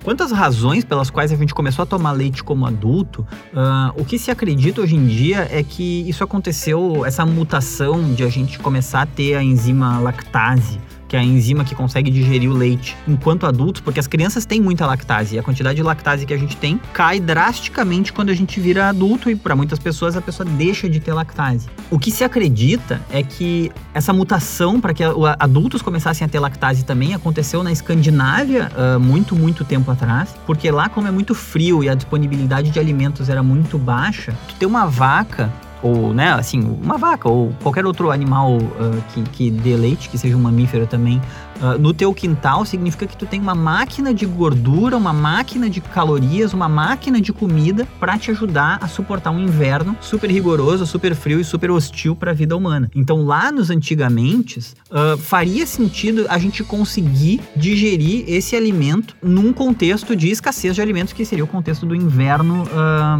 Quantas 0.03 0.31
razões 0.31 0.83
pelas 0.83 1.11
quais 1.11 1.31
a 1.31 1.35
gente 1.35 1.53
começou 1.53 1.83
a 1.83 1.85
tomar 1.85 2.11
leite 2.11 2.43
como 2.43 2.65
adulto, 2.65 3.21
uh, 3.53 4.01
o 4.01 4.03
que 4.03 4.17
se 4.17 4.31
acredita 4.31 4.81
hoje 4.81 4.95
em 4.95 5.05
dia 5.05 5.47
é 5.51 5.61
que 5.61 6.09
isso 6.09 6.23
aconteceu, 6.23 7.05
essa 7.05 7.23
mutação 7.23 8.13
de 8.13 8.23
a 8.23 8.29
gente 8.29 8.57
começar 8.57 9.03
a 9.03 9.05
ter 9.05 9.35
a 9.35 9.43
enzima 9.43 9.99
lactase 9.99 10.79
que 11.11 11.17
é 11.17 11.19
a 11.19 11.23
enzima 11.23 11.65
que 11.65 11.75
consegue 11.75 12.09
digerir 12.09 12.49
o 12.49 12.53
leite 12.53 12.95
enquanto 13.05 13.45
adultos, 13.45 13.81
porque 13.81 13.99
as 13.99 14.07
crianças 14.07 14.45
têm 14.45 14.61
muita 14.61 14.85
lactase 14.85 15.35
e 15.35 15.39
a 15.39 15.43
quantidade 15.43 15.75
de 15.75 15.83
lactase 15.83 16.25
que 16.25 16.33
a 16.33 16.37
gente 16.37 16.55
tem 16.55 16.79
cai 16.93 17.19
drasticamente 17.19 18.13
quando 18.13 18.29
a 18.29 18.33
gente 18.33 18.61
vira 18.61 18.87
adulto 18.87 19.29
e 19.29 19.35
para 19.35 19.53
muitas 19.53 19.77
pessoas 19.77 20.15
a 20.15 20.21
pessoa 20.21 20.47
deixa 20.47 20.87
de 20.87 21.01
ter 21.01 21.11
lactase. 21.11 21.67
O 21.89 21.99
que 21.99 22.09
se 22.11 22.23
acredita 22.23 23.01
é 23.11 23.21
que 23.21 23.73
essa 23.93 24.13
mutação 24.13 24.79
para 24.79 24.93
que 24.93 25.03
adultos 25.37 25.81
começassem 25.81 26.23
a 26.23 26.29
ter 26.29 26.39
lactase 26.39 26.85
também 26.85 27.13
aconteceu 27.13 27.61
na 27.61 27.73
Escandinávia 27.73 28.71
uh, 28.71 28.97
muito, 28.97 29.35
muito 29.35 29.65
tempo 29.65 29.91
atrás, 29.91 30.33
porque 30.45 30.71
lá 30.71 30.87
como 30.87 31.09
é 31.09 31.11
muito 31.11 31.35
frio 31.35 31.83
e 31.83 31.89
a 31.89 31.93
disponibilidade 31.93 32.69
de 32.69 32.79
alimentos 32.79 33.27
era 33.27 33.43
muito 33.43 33.77
baixa, 33.77 34.33
tu 34.47 34.55
ter 34.55 34.65
uma 34.65 34.85
vaca 34.85 35.51
ou, 35.81 36.13
né, 36.13 36.31
assim, 36.33 36.59
uma 36.81 36.97
vaca 36.97 37.27
ou 37.27 37.53
qualquer 37.61 37.85
outro 37.85 38.11
animal 38.11 38.57
uh, 38.57 39.03
que, 39.13 39.23
que 39.23 39.51
dê 39.51 39.75
leite, 39.75 40.09
que 40.09 40.17
seja 40.17 40.35
um 40.35 40.39
mamífero 40.39 40.85
também, 40.85 41.21
uh, 41.61 41.79
no 41.79 41.93
teu 41.93 42.13
quintal 42.13 42.65
significa 42.65 43.07
que 43.07 43.15
tu 43.15 43.25
tem 43.25 43.39
uma 43.39 43.55
máquina 43.55 44.13
de 44.13 44.25
gordura, 44.25 44.97
uma 44.97 45.13
máquina 45.13 45.69
de 45.69 45.79
calorias, 45.79 46.53
uma 46.53 46.67
máquina 46.67 47.21
de 47.21 47.31
comida 47.31 47.87
para 47.99 48.17
te 48.17 48.31
ajudar 48.31 48.79
a 48.81 48.87
suportar 48.87 49.31
um 49.31 49.39
inverno 49.39 49.95
super 50.01 50.29
rigoroso, 50.29 50.85
super 50.85 51.15
frio 51.15 51.39
e 51.39 51.43
super 51.43 51.71
hostil 51.71 52.15
para 52.15 52.31
a 52.31 52.33
vida 52.33 52.55
humana. 52.55 52.89
Então, 52.95 53.23
lá 53.23 53.51
nos 53.51 53.69
antigamente, 53.69 54.59
uh, 54.59 55.17
faria 55.17 55.65
sentido 55.65 56.25
a 56.29 56.37
gente 56.37 56.63
conseguir 56.63 57.41
digerir 57.55 58.25
esse 58.27 58.55
alimento 58.55 59.15
num 59.21 59.53
contexto 59.53 60.15
de 60.15 60.29
escassez 60.29 60.75
de 60.75 60.81
alimentos, 60.81 61.13
que 61.13 61.25
seria 61.25 61.43
o 61.43 61.47
contexto 61.47 61.85
do 61.85 61.95
inverno, 61.95 62.65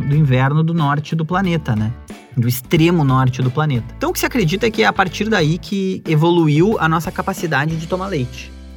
do 0.07 0.15
inverno 0.15 0.63
do 0.63 0.73
norte 0.73 1.15
do 1.15 1.25
planeta, 1.25 1.75
né? 1.75 1.91
do 2.35 2.47
extremo 2.47 3.03
norte 3.03 3.41
do 3.41 3.51
planeta. 3.51 3.93
Então 3.97 4.09
o 4.09 4.13
que 4.13 4.19
se 4.19 4.25
acredita 4.25 4.67
é 4.67 4.71
que 4.71 4.83
é 4.83 4.85
a 4.85 4.93
partir 4.93 5.29
daí 5.29 5.57
que 5.57 6.01
evoluiu 6.07 6.77
a 6.79 6.87
nossa 6.87 7.11
capacidade 7.11 7.75
de 7.75 7.87
tomar 7.87 8.07
leite. 8.07 8.30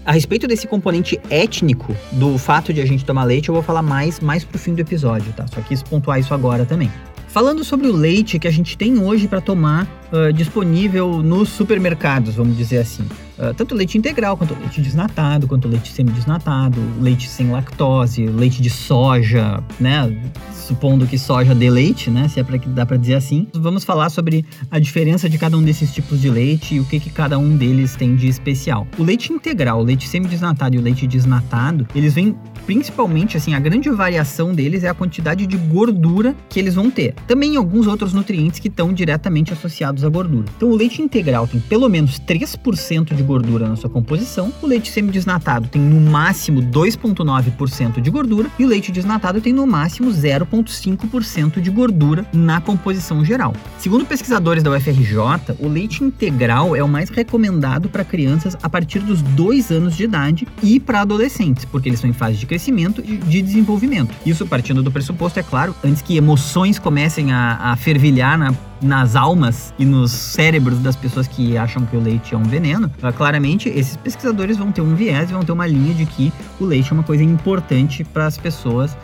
A 0.04 0.12
respeito 0.12 0.46
desse 0.46 0.66
componente 0.66 1.18
étnico 1.30 1.96
do 2.12 2.36
fato 2.36 2.72
de 2.74 2.80
a 2.80 2.86
gente 2.86 3.04
tomar 3.04 3.24
leite, 3.24 3.48
eu 3.48 3.54
vou 3.54 3.62
falar 3.62 3.82
mais 3.82 4.20
mais 4.20 4.44
pro 4.44 4.58
fim 4.58 4.74
do 4.74 4.80
episódio, 4.80 5.32
tá? 5.32 5.46
Só 5.46 5.60
quis 5.62 5.82
pontuar 5.82 6.20
isso 6.20 6.34
agora 6.34 6.66
também. 6.66 6.90
Falando 7.34 7.64
sobre 7.64 7.88
o 7.88 7.92
leite 7.92 8.38
que 8.38 8.46
a 8.46 8.50
gente 8.52 8.78
tem 8.78 8.96
hoje 8.96 9.26
para 9.26 9.40
tomar 9.40 9.88
uh, 10.12 10.32
disponível 10.32 11.20
nos 11.20 11.48
supermercados, 11.48 12.36
vamos 12.36 12.56
dizer 12.56 12.78
assim. 12.78 13.02
Uh, 13.36 13.52
tanto 13.56 13.74
leite 13.74 13.98
integral, 13.98 14.36
quanto 14.36 14.54
leite 14.54 14.80
desnatado, 14.80 15.48
quanto 15.48 15.66
leite 15.66 15.90
semidesnatado, 15.90 16.80
leite 17.00 17.28
sem 17.28 17.50
lactose, 17.50 18.24
leite 18.24 18.62
de 18.62 18.70
soja, 18.70 19.60
né? 19.80 20.16
Supondo 20.52 21.08
que 21.08 21.18
soja 21.18 21.56
dê 21.56 21.68
leite, 21.68 22.08
né? 22.08 22.28
Se 22.28 22.38
é 22.38 22.44
para 22.44 22.56
que 22.56 22.68
dá 22.68 22.86
para 22.86 22.96
dizer 22.96 23.14
assim. 23.14 23.48
Vamos 23.52 23.82
falar 23.82 24.10
sobre 24.10 24.46
a 24.70 24.78
diferença 24.78 25.28
de 25.28 25.36
cada 25.36 25.56
um 25.56 25.62
desses 25.64 25.92
tipos 25.92 26.20
de 26.20 26.30
leite 26.30 26.76
e 26.76 26.80
o 26.80 26.84
que, 26.84 27.00
que 27.00 27.10
cada 27.10 27.36
um 27.36 27.56
deles 27.56 27.96
tem 27.96 28.14
de 28.14 28.28
especial. 28.28 28.86
O 28.96 29.02
leite 29.02 29.32
integral, 29.32 29.80
o 29.80 29.82
leite 29.82 30.06
semidesnatado 30.06 30.76
e 30.76 30.78
o 30.78 30.82
leite 30.82 31.04
desnatado, 31.04 31.84
eles 31.96 32.14
vêm 32.14 32.36
principalmente 32.66 33.36
assim, 33.36 33.54
a 33.54 33.60
grande 33.60 33.90
variação 33.90 34.54
deles 34.54 34.84
é 34.84 34.88
a 34.88 34.94
quantidade 34.94 35.46
de 35.46 35.56
gordura 35.56 36.34
que 36.48 36.58
eles 36.58 36.74
vão 36.74 36.90
ter. 36.90 37.14
Também 37.26 37.56
alguns 37.56 37.86
outros 37.86 38.12
nutrientes 38.12 38.58
que 38.58 38.68
estão 38.68 38.92
diretamente 38.92 39.52
associados 39.52 40.04
à 40.04 40.08
gordura. 40.08 40.46
Então 40.56 40.70
o 40.70 40.76
leite 40.76 41.02
integral 41.02 41.46
tem 41.46 41.60
pelo 41.60 41.88
menos 41.88 42.18
3% 42.20 43.14
de 43.14 43.22
gordura 43.22 43.68
na 43.68 43.76
sua 43.76 43.90
composição, 43.90 44.52
o 44.62 44.66
leite 44.66 44.90
semidesnatado 44.90 45.68
tem 45.68 45.80
no 45.80 46.00
máximo 46.10 46.60
2,9% 46.62 48.00
de 48.00 48.10
gordura 48.10 48.48
e 48.58 48.64
o 48.64 48.68
leite 48.68 48.92
desnatado 48.92 49.40
tem 49.40 49.52
no 49.52 49.66
máximo 49.66 50.10
0,5% 50.10 51.60
de 51.60 51.70
gordura 51.70 52.26
na 52.32 52.60
composição 52.60 53.24
geral. 53.24 53.54
Segundo 53.78 54.06
pesquisadores 54.06 54.62
da 54.62 54.70
UFRJ, 54.70 55.18
o 55.58 55.68
leite 55.68 56.02
integral 56.02 56.74
é 56.76 56.82
o 56.82 56.88
mais 56.88 57.10
recomendado 57.10 57.88
para 57.88 58.04
crianças 58.04 58.56
a 58.62 58.68
partir 58.68 59.00
dos 59.00 59.22
2 59.22 59.70
anos 59.70 59.96
de 59.96 60.04
idade 60.04 60.46
e 60.62 60.78
para 60.78 61.00
adolescentes, 61.00 61.64
porque 61.64 61.88
eles 61.88 61.98
estão 61.98 62.10
em 62.10 62.14
fase 62.14 62.36
de 62.36 62.46
crescimento 62.54 63.02
e 63.04 63.16
de 63.16 63.42
desenvolvimento. 63.42 64.14
Isso 64.24 64.46
partindo 64.46 64.80
do 64.80 64.92
pressuposto, 64.92 65.40
é 65.40 65.42
claro, 65.42 65.74
antes 65.82 66.00
que 66.00 66.16
emoções 66.16 66.78
comecem 66.78 67.32
a, 67.32 67.56
a 67.60 67.76
fervilhar 67.76 68.38
na 68.38 68.54
nas 68.82 69.16
almas 69.16 69.72
e 69.78 69.84
nos 69.86 70.10
cérebros 70.10 70.78
das 70.80 70.94
pessoas 70.94 71.26
que 71.26 71.56
acham 71.56 71.86
que 71.86 71.96
o 71.96 72.00
leite 72.00 72.34
é 72.34 72.36
um 72.36 72.42
veneno, 72.42 72.92
ah, 73.02 73.10
claramente 73.10 73.66
esses 73.70 73.96
pesquisadores 73.96 74.58
vão 74.58 74.70
ter 74.70 74.82
um 74.82 74.94
viés 74.94 75.30
e 75.30 75.32
vão 75.32 75.42
ter 75.42 75.52
uma 75.52 75.66
linha 75.66 75.94
de 75.94 76.04
que 76.04 76.30
o 76.60 76.66
leite 76.66 76.90
é 76.90 76.92
uma 76.92 77.02
coisa 77.02 77.24
importante 77.24 78.04
para 78.04 78.26
as 78.26 78.36
pessoas 78.36 78.94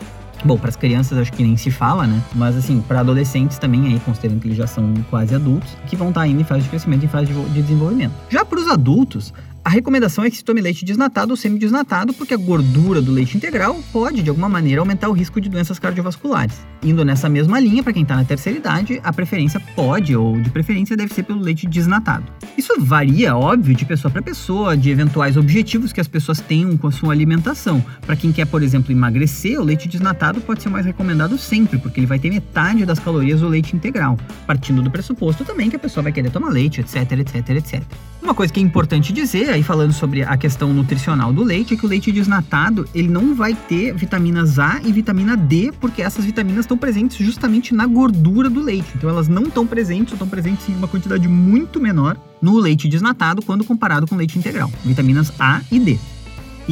Bom, 0.43 0.57
para 0.57 0.69
as 0.69 0.75
crianças 0.75 1.19
acho 1.19 1.31
que 1.31 1.43
nem 1.43 1.55
se 1.55 1.69
fala, 1.69 2.07
né? 2.07 2.19
Mas 2.33 2.57
assim, 2.57 2.81
para 2.81 3.01
adolescentes 3.01 3.59
também, 3.59 3.85
aí, 3.87 3.99
considerando 3.99 4.39
que 4.39 4.47
eles 4.47 4.57
já 4.57 4.65
são 4.65 4.91
quase 5.09 5.35
adultos, 5.35 5.77
que 5.87 5.95
vão 5.95 6.09
estar 6.09 6.21
tá 6.21 6.27
indo 6.27 6.41
em 6.41 6.43
fase 6.43 6.63
de 6.63 6.69
crescimento 6.69 7.05
e 7.05 7.07
fase 7.07 7.31
de 7.31 7.61
desenvolvimento. 7.61 8.13
Já 8.27 8.43
para 8.43 8.59
os 8.59 8.67
adultos, 8.67 9.31
a 9.63 9.69
recomendação 9.69 10.23
é 10.23 10.29
que 10.29 10.37
se 10.37 10.43
tome 10.43 10.59
leite 10.59 10.83
desnatado 10.83 11.31
ou 11.31 11.37
semi-desnatado, 11.37 12.13
porque 12.13 12.33
a 12.33 12.37
gordura 12.37 12.99
do 12.99 13.11
leite 13.11 13.37
integral 13.37 13.79
pode, 13.93 14.23
de 14.23 14.29
alguma 14.29 14.49
maneira, 14.49 14.81
aumentar 14.81 15.07
o 15.07 15.11
risco 15.11 15.39
de 15.39 15.49
doenças 15.49 15.77
cardiovasculares. 15.77 16.65
Indo 16.83 17.05
nessa 17.05 17.29
mesma 17.29 17.59
linha, 17.59 17.83
para 17.83 17.93
quem 17.93 18.01
está 18.01 18.15
na 18.15 18.25
terceira 18.25 18.57
idade, 18.57 18.99
a 19.03 19.13
preferência 19.13 19.59
pode, 19.75 20.15
ou 20.15 20.41
de 20.41 20.49
preferência, 20.49 20.97
deve 20.97 21.13
ser 21.13 21.23
pelo 21.23 21.39
leite 21.39 21.67
desnatado. 21.67 22.25
Isso 22.57 22.73
varia, 22.79 23.35
óbvio, 23.37 23.75
de 23.75 23.85
pessoa 23.85 24.11
para 24.11 24.23
pessoa, 24.23 24.75
de 24.75 24.89
eventuais 24.89 25.37
objetivos 25.37 25.93
que 25.93 26.01
as 26.01 26.07
pessoas 26.07 26.39
tenham 26.39 26.75
com 26.75 26.87
a 26.87 26.91
sua 26.91 27.13
alimentação. 27.13 27.85
Para 28.03 28.15
quem 28.15 28.31
quer, 28.31 28.47
por 28.47 28.63
exemplo, 28.63 28.91
emagrecer, 28.91 29.59
o 29.59 29.63
leite 29.63 29.87
desnatado 29.87 30.41
pode 30.41 30.63
ser 30.63 30.69
mais 30.69 30.87
recomendado 30.87 31.37
sempre, 31.37 31.77
porque 31.77 31.99
ele 31.99 32.07
vai 32.07 32.17
ter 32.17 32.31
metade 32.31 32.83
das 32.83 32.97
calorias 32.97 33.41
do 33.41 33.47
leite 33.47 33.75
integral, 33.75 34.17
partindo 34.47 34.81
do 34.81 34.89
pressuposto 34.89 35.45
também 35.45 35.69
que 35.69 35.75
a 35.75 35.79
pessoa 35.79 36.03
vai 36.03 36.11
querer 36.11 36.31
tomar 36.31 36.49
leite, 36.49 36.81
etc, 36.81 37.11
etc, 37.11 37.49
etc. 37.51 37.83
Uma 38.21 38.33
coisa 38.33 38.51
que 38.51 38.59
é 38.59 38.63
importante 38.63 39.11
dizer, 39.11 39.50
aí 39.51 39.63
falando 39.63 39.93
sobre 39.93 40.23
a 40.23 40.37
questão 40.37 40.73
nutricional 40.73 41.31
do 41.33 41.43
leite, 41.43 41.73
é 41.73 41.77
que 41.77 41.85
o 41.85 41.89
leite 41.89 42.11
desnatado, 42.11 42.87
ele 42.93 43.07
não 43.07 43.35
vai 43.35 43.53
ter 43.53 43.93
vitaminas 43.93 44.59
A 44.59 44.79
e 44.83 44.91
vitamina 44.91 45.35
D, 45.35 45.71
porque 45.79 46.01
essas 46.01 46.25
vitaminas 46.25 46.65
estão 46.65 46.77
presentes 46.77 47.17
justamente 47.17 47.73
na 47.73 47.85
gordura 47.85 48.49
do 48.49 48.61
leite. 48.61 48.91
Então 48.95 49.09
elas 49.09 49.27
não 49.27 49.43
estão 49.43 49.65
presentes, 49.65 50.13
ou 50.13 50.15
estão 50.15 50.27
presentes 50.27 50.67
em 50.69 50.75
uma 50.75 50.87
quantidade 50.87 51.27
muito 51.27 51.79
menor 51.79 52.17
no 52.41 52.57
leite 52.59 52.87
desnatado 52.87 53.41
quando 53.41 53.63
comparado 53.63 54.07
com 54.07 54.15
leite 54.15 54.37
integral. 54.37 54.71
Vitaminas 54.83 55.31
A 55.39 55.61
e 55.71 55.79
D. 55.79 55.99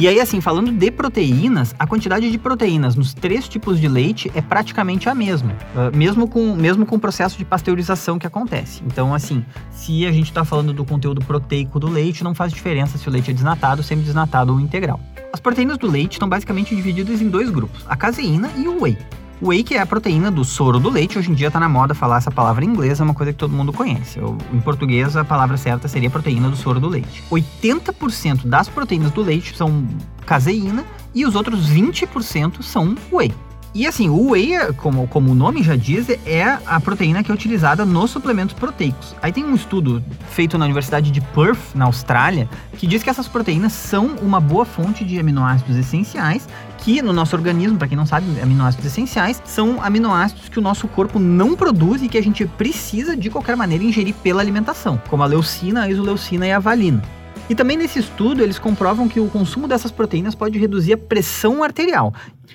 E 0.00 0.08
aí, 0.08 0.18
assim, 0.18 0.40
falando 0.40 0.72
de 0.72 0.90
proteínas, 0.90 1.74
a 1.78 1.86
quantidade 1.86 2.30
de 2.30 2.38
proteínas 2.38 2.96
nos 2.96 3.12
três 3.12 3.46
tipos 3.46 3.78
de 3.78 3.86
leite 3.86 4.32
é 4.34 4.40
praticamente 4.40 5.10
a 5.10 5.14
mesma, 5.14 5.52
uh, 5.74 5.94
mesmo, 5.94 6.26
com, 6.26 6.56
mesmo 6.56 6.86
com 6.86 6.96
o 6.96 6.98
processo 6.98 7.36
de 7.36 7.44
pasteurização 7.44 8.18
que 8.18 8.26
acontece. 8.26 8.82
Então, 8.86 9.14
assim, 9.14 9.44
se 9.70 10.06
a 10.06 10.10
gente 10.10 10.28
está 10.28 10.42
falando 10.42 10.72
do 10.72 10.86
conteúdo 10.86 11.22
proteico 11.22 11.78
do 11.78 11.86
leite, 11.86 12.24
não 12.24 12.34
faz 12.34 12.50
diferença 12.50 12.96
se 12.96 13.06
o 13.06 13.10
leite 13.10 13.30
é 13.30 13.34
desnatado, 13.34 13.82
semi-desnatado 13.82 14.54
ou 14.54 14.58
integral. 14.58 14.98
As 15.34 15.38
proteínas 15.38 15.76
do 15.76 15.86
leite 15.86 16.14
estão 16.14 16.30
basicamente 16.30 16.74
divididas 16.74 17.20
em 17.20 17.28
dois 17.28 17.50
grupos, 17.50 17.84
a 17.86 17.94
caseína 17.94 18.50
e 18.56 18.66
o 18.68 18.80
whey. 18.80 18.96
Whey, 19.42 19.62
que 19.62 19.74
é 19.74 19.80
a 19.80 19.86
proteína 19.86 20.30
do 20.30 20.44
soro 20.44 20.78
do 20.78 20.90
leite, 20.90 21.18
hoje 21.18 21.30
em 21.30 21.34
dia 21.34 21.46
está 21.46 21.58
na 21.58 21.68
moda 21.68 21.94
falar 21.94 22.18
essa 22.18 22.30
palavra 22.30 22.62
em 22.62 22.68
inglês, 22.68 23.00
é 23.00 23.02
uma 23.02 23.14
coisa 23.14 23.32
que 23.32 23.38
todo 23.38 23.54
mundo 23.54 23.72
conhece. 23.72 24.20
Em 24.52 24.60
português, 24.60 25.16
a 25.16 25.24
palavra 25.24 25.56
certa 25.56 25.88
seria 25.88 26.10
proteína 26.10 26.50
do 26.50 26.56
soro 26.56 26.78
do 26.78 26.88
leite. 26.88 27.24
80% 27.30 28.46
das 28.46 28.68
proteínas 28.68 29.10
do 29.12 29.22
leite 29.22 29.56
são 29.56 29.88
caseína 30.26 30.84
e 31.14 31.24
os 31.24 31.34
outros 31.34 31.70
20% 31.70 32.62
são 32.62 32.94
whey. 33.10 33.32
E 33.72 33.86
assim, 33.86 34.08
o 34.08 34.30
whey, 34.30 34.50
como, 34.76 35.06
como 35.06 35.30
o 35.30 35.34
nome 35.34 35.62
já 35.62 35.76
diz, 35.76 36.08
é 36.26 36.58
a 36.66 36.80
proteína 36.80 37.22
que 37.22 37.30
é 37.30 37.34
utilizada 37.34 37.84
nos 37.86 38.10
suplementos 38.10 38.52
proteicos. 38.54 39.14
Aí 39.22 39.32
tem 39.32 39.44
um 39.44 39.54
estudo 39.54 40.02
feito 40.30 40.58
na 40.58 40.64
Universidade 40.64 41.12
de 41.12 41.20
Perth, 41.20 41.74
na 41.74 41.84
Austrália, 41.84 42.48
que 42.76 42.86
diz 42.86 43.02
que 43.02 43.08
essas 43.08 43.28
proteínas 43.28 43.72
são 43.72 44.16
uma 44.20 44.40
boa 44.40 44.64
fonte 44.64 45.04
de 45.04 45.20
aminoácidos 45.20 45.76
essenciais 45.76 46.48
que 46.78 47.00
no 47.00 47.12
nosso 47.12 47.36
organismo, 47.36 47.78
para 47.78 47.86
quem 47.86 47.96
não 47.96 48.06
sabe, 48.06 48.26
aminoácidos 48.40 48.86
essenciais 48.86 49.40
são 49.44 49.82
aminoácidos 49.82 50.48
que 50.48 50.58
o 50.58 50.62
nosso 50.62 50.88
corpo 50.88 51.18
não 51.18 51.54
produz 51.54 52.02
e 52.02 52.08
que 52.08 52.18
a 52.18 52.22
gente 52.22 52.46
precisa 52.46 53.16
de 53.16 53.30
qualquer 53.30 53.56
maneira 53.56 53.84
ingerir 53.84 54.14
pela 54.14 54.40
alimentação, 54.40 55.00
como 55.08 55.22
a 55.22 55.26
leucina, 55.26 55.82
a 55.82 55.90
isoleucina 55.90 56.46
e 56.46 56.52
a 56.52 56.58
valina. 56.58 57.02
E 57.50 57.54
também 57.56 57.76
nesse 57.76 57.98
estudo 57.98 58.44
eles 58.44 58.60
comprovam 58.60 59.08
que 59.08 59.18
o 59.18 59.26
consumo 59.26 59.66
dessas 59.66 59.90
proteínas 59.90 60.36
pode 60.36 60.56
reduzir 60.56 60.92
a 60.92 60.96
pressão 60.96 61.64
arterial. 61.64 62.14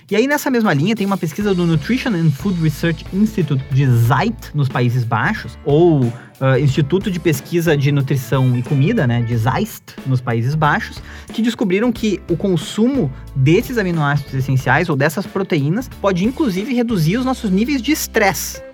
E 0.10 0.16
aí 0.16 0.26
nessa 0.26 0.50
mesma 0.50 0.74
linha 0.74 0.96
tem 0.96 1.06
uma 1.06 1.18
pesquisa 1.18 1.54
do 1.54 1.66
Nutrition 1.66 2.12
and 2.12 2.32
Food 2.32 2.62
Research 2.62 3.06
Institute 3.14 3.62
de 3.72 3.86
Zeit, 3.88 4.52
nos 4.54 4.70
Países 4.70 5.04
Baixos, 5.04 5.60
ou 5.66 6.00
uh, 6.06 6.58
Instituto 6.58 7.12
de 7.12 7.20
Pesquisa 7.20 7.76
de 7.76 7.92
Nutrição 7.92 8.58
e 8.58 8.64
Comida, 8.64 9.06
né, 9.06 9.22
de 9.22 9.36
Zeist, 9.36 9.84
nos 10.06 10.22
Países 10.22 10.56
Baixos, 10.56 11.04
que 11.34 11.42
descobriram 11.42 11.92
que 11.92 12.22
o 12.30 12.38
consumo 12.38 13.12
desses 13.36 13.78
aminoácidos 13.78 14.34
essenciais 14.34 14.88
ou 14.88 14.96
dessas 14.96 15.28
proteínas 15.28 15.90
pode 16.00 16.24
inclusive 16.24 16.74
reduzir 16.74 17.18
os 17.18 17.26
nossos 17.26 17.52
níveis 17.52 17.82
de 17.82 17.92
estresse. 17.92 18.64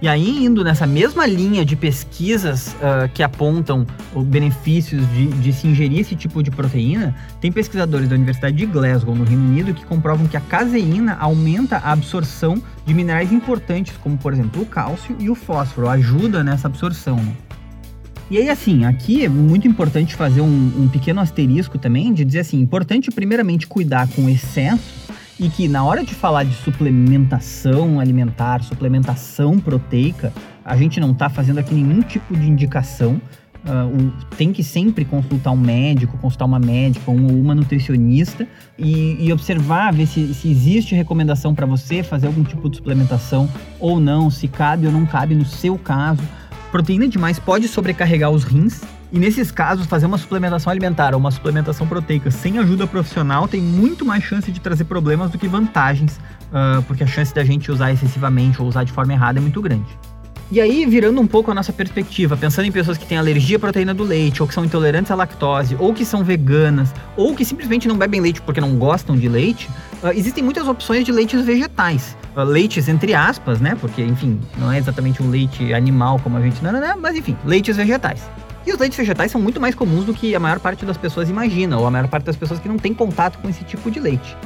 E 0.00 0.06
aí, 0.06 0.44
indo 0.44 0.62
nessa 0.62 0.86
mesma 0.86 1.26
linha 1.26 1.64
de 1.64 1.74
pesquisas 1.74 2.68
uh, 2.74 3.08
que 3.12 3.20
apontam 3.20 3.84
os 4.14 4.24
benefícios 4.24 5.04
de, 5.12 5.26
de, 5.26 5.52
se 5.52 5.66
ingerir 5.66 5.98
esse 5.98 6.14
tipo 6.14 6.40
de 6.40 6.52
proteína, 6.52 7.16
tem 7.40 7.50
pesquisadores 7.50 8.08
da 8.08 8.14
Universidade 8.14 8.56
de 8.56 8.64
Glasgow, 8.64 9.12
no 9.12 9.24
Reino 9.24 9.42
Unido, 9.42 9.74
que 9.74 9.84
comprovam 9.84 10.28
que 10.28 10.36
a 10.36 10.40
caseína 10.40 11.16
aumenta 11.18 11.78
a 11.78 11.90
absorção 11.90 12.62
de 12.86 12.94
minerais 12.94 13.32
importantes, 13.32 13.96
como 13.96 14.16
por 14.16 14.32
exemplo 14.32 14.62
o 14.62 14.66
cálcio 14.66 15.16
e 15.18 15.28
o 15.28 15.34
fósforo, 15.34 15.88
ajuda 15.88 16.44
nessa 16.44 16.68
absorção. 16.68 17.16
Né? 17.16 17.32
E 18.30 18.38
aí, 18.38 18.48
assim, 18.48 18.84
aqui 18.84 19.24
é 19.24 19.28
muito 19.28 19.66
importante 19.66 20.14
fazer 20.14 20.42
um, 20.42 20.72
um 20.78 20.88
pequeno 20.88 21.20
asterisco 21.20 21.76
também, 21.76 22.12
de 22.12 22.24
dizer 22.24 22.40
assim, 22.40 22.60
importante 22.60 23.10
primeiramente 23.10 23.66
cuidar 23.66 24.06
com 24.08 24.26
o 24.26 24.28
excesso 24.28 25.08
e 25.40 25.48
que 25.48 25.68
na 25.68 25.84
hora 25.84 26.04
de 26.04 26.14
falar 26.14 26.44
de 26.44 26.54
suplementação 26.54 28.00
alimentar, 28.00 28.62
suplementação 28.62 29.58
proteica, 29.58 30.32
a 30.64 30.76
gente 30.76 30.98
não 30.98 31.12
está 31.12 31.28
fazendo 31.28 31.58
aqui 31.58 31.74
nenhum 31.74 32.02
tipo 32.02 32.36
de 32.36 32.48
indicação. 32.48 33.20
Uh, 33.58 34.12
tem 34.36 34.52
que 34.52 34.62
sempre 34.62 35.04
consultar 35.04 35.50
um 35.50 35.56
médico, 35.56 36.16
consultar 36.18 36.44
uma 36.44 36.60
médica 36.60 37.10
ou 37.10 37.16
uma 37.16 37.54
nutricionista 37.54 38.46
e, 38.78 39.16
e, 39.18 39.32
observar, 39.32 39.92
ver 39.92 40.06
se, 40.06 40.32
se 40.32 40.48
existe 40.48 40.94
recomendação 40.94 41.54
para 41.54 41.66
você 41.66 42.02
fazer 42.02 42.28
algum 42.28 42.44
tipo 42.44 42.68
de 42.70 42.76
suplementação 42.76 43.48
ou 43.80 44.00
não, 44.00 44.30
se 44.30 44.46
cabe 44.46 44.86
ou 44.86 44.92
não 44.92 45.04
cabe 45.04 45.34
no 45.34 45.44
seu 45.44 45.76
caso. 45.76 46.22
Proteína 46.70 47.08
demais 47.08 47.38
pode 47.38 47.66
sobrecarregar 47.66 48.30
os 48.30 48.44
rins, 48.44 48.80
e 49.10 49.18
nesses 49.18 49.50
casos, 49.50 49.86
fazer 49.86 50.04
uma 50.04 50.18
suplementação 50.18 50.70
alimentar 50.70 51.14
ou 51.14 51.20
uma 51.20 51.30
suplementação 51.30 51.86
proteica 51.86 52.30
sem 52.30 52.58
ajuda 52.58 52.86
profissional 52.86 53.48
tem 53.48 53.60
muito 53.60 54.04
mais 54.04 54.22
chance 54.22 54.52
de 54.52 54.60
trazer 54.60 54.84
problemas 54.84 55.30
do 55.30 55.38
que 55.38 55.48
vantagens, 55.48 56.18
uh, 56.52 56.82
porque 56.82 57.04
a 57.04 57.06
chance 57.06 57.34
da 57.34 57.42
gente 57.42 57.72
usar 57.72 57.90
excessivamente 57.90 58.60
ou 58.60 58.68
usar 58.68 58.84
de 58.84 58.92
forma 58.92 59.14
errada 59.14 59.38
é 59.38 59.42
muito 59.42 59.62
grande. 59.62 59.86
E 60.50 60.60
aí, 60.60 60.86
virando 60.86 61.20
um 61.20 61.26
pouco 61.26 61.50
a 61.50 61.54
nossa 61.54 61.72
perspectiva, 61.72 62.34
pensando 62.34 62.66
em 62.66 62.72
pessoas 62.72 62.96
que 62.96 63.06
têm 63.06 63.18
alergia 63.18 63.58
à 63.58 63.60
proteína 63.60 63.92
do 63.92 64.02
leite, 64.02 64.42
ou 64.42 64.48
que 64.48 64.54
são 64.54 64.64
intolerantes 64.64 65.10
à 65.10 65.14
lactose, 65.14 65.76
ou 65.78 65.92
que 65.92 66.06
são 66.06 66.24
veganas, 66.24 66.94
ou 67.16 67.34
que 67.34 67.44
simplesmente 67.44 67.86
não 67.86 67.98
bebem 67.98 68.20
leite 68.20 68.40
porque 68.40 68.60
não 68.60 68.76
gostam 68.76 69.16
de 69.16 69.28
leite, 69.28 69.68
uh, 70.02 70.08
existem 70.08 70.44
muitas 70.44 70.68
opções 70.68 71.04
de 71.04 71.12
leites 71.12 71.42
vegetais. 71.44 72.14
Uh, 72.36 72.44
leites 72.44 72.88
entre 72.88 73.14
aspas, 73.14 73.58
né? 73.58 73.74
Porque, 73.78 74.02
enfim, 74.02 74.38
não 74.58 74.70
é 74.70 74.78
exatamente 74.78 75.22
um 75.22 75.30
leite 75.30 75.72
animal 75.72 76.18
como 76.18 76.36
a 76.36 76.42
gente. 76.42 76.62
Não, 76.62 76.72
não, 76.72 76.80
não, 76.80 76.98
mas 76.98 77.16
enfim, 77.16 77.36
leites 77.44 77.76
vegetais. 77.76 78.22
E 78.68 78.70
os 78.70 78.78
leites 78.78 78.98
vegetais 78.98 79.32
são 79.32 79.40
muito 79.40 79.58
mais 79.58 79.74
comuns 79.74 80.04
do 80.04 80.12
que 80.12 80.34
a 80.34 80.38
maior 80.38 80.60
parte 80.60 80.84
das 80.84 80.98
pessoas 80.98 81.30
imagina, 81.30 81.78
ou 81.78 81.86
a 81.86 81.90
maior 81.90 82.06
parte 82.06 82.24
das 82.24 82.36
pessoas 82.36 82.60
que 82.60 82.68
não 82.68 82.76
tem 82.76 82.92
contato 82.92 83.38
com 83.38 83.48
esse 83.48 83.64
tipo 83.64 83.90
de 83.90 83.98
leite. 83.98 84.36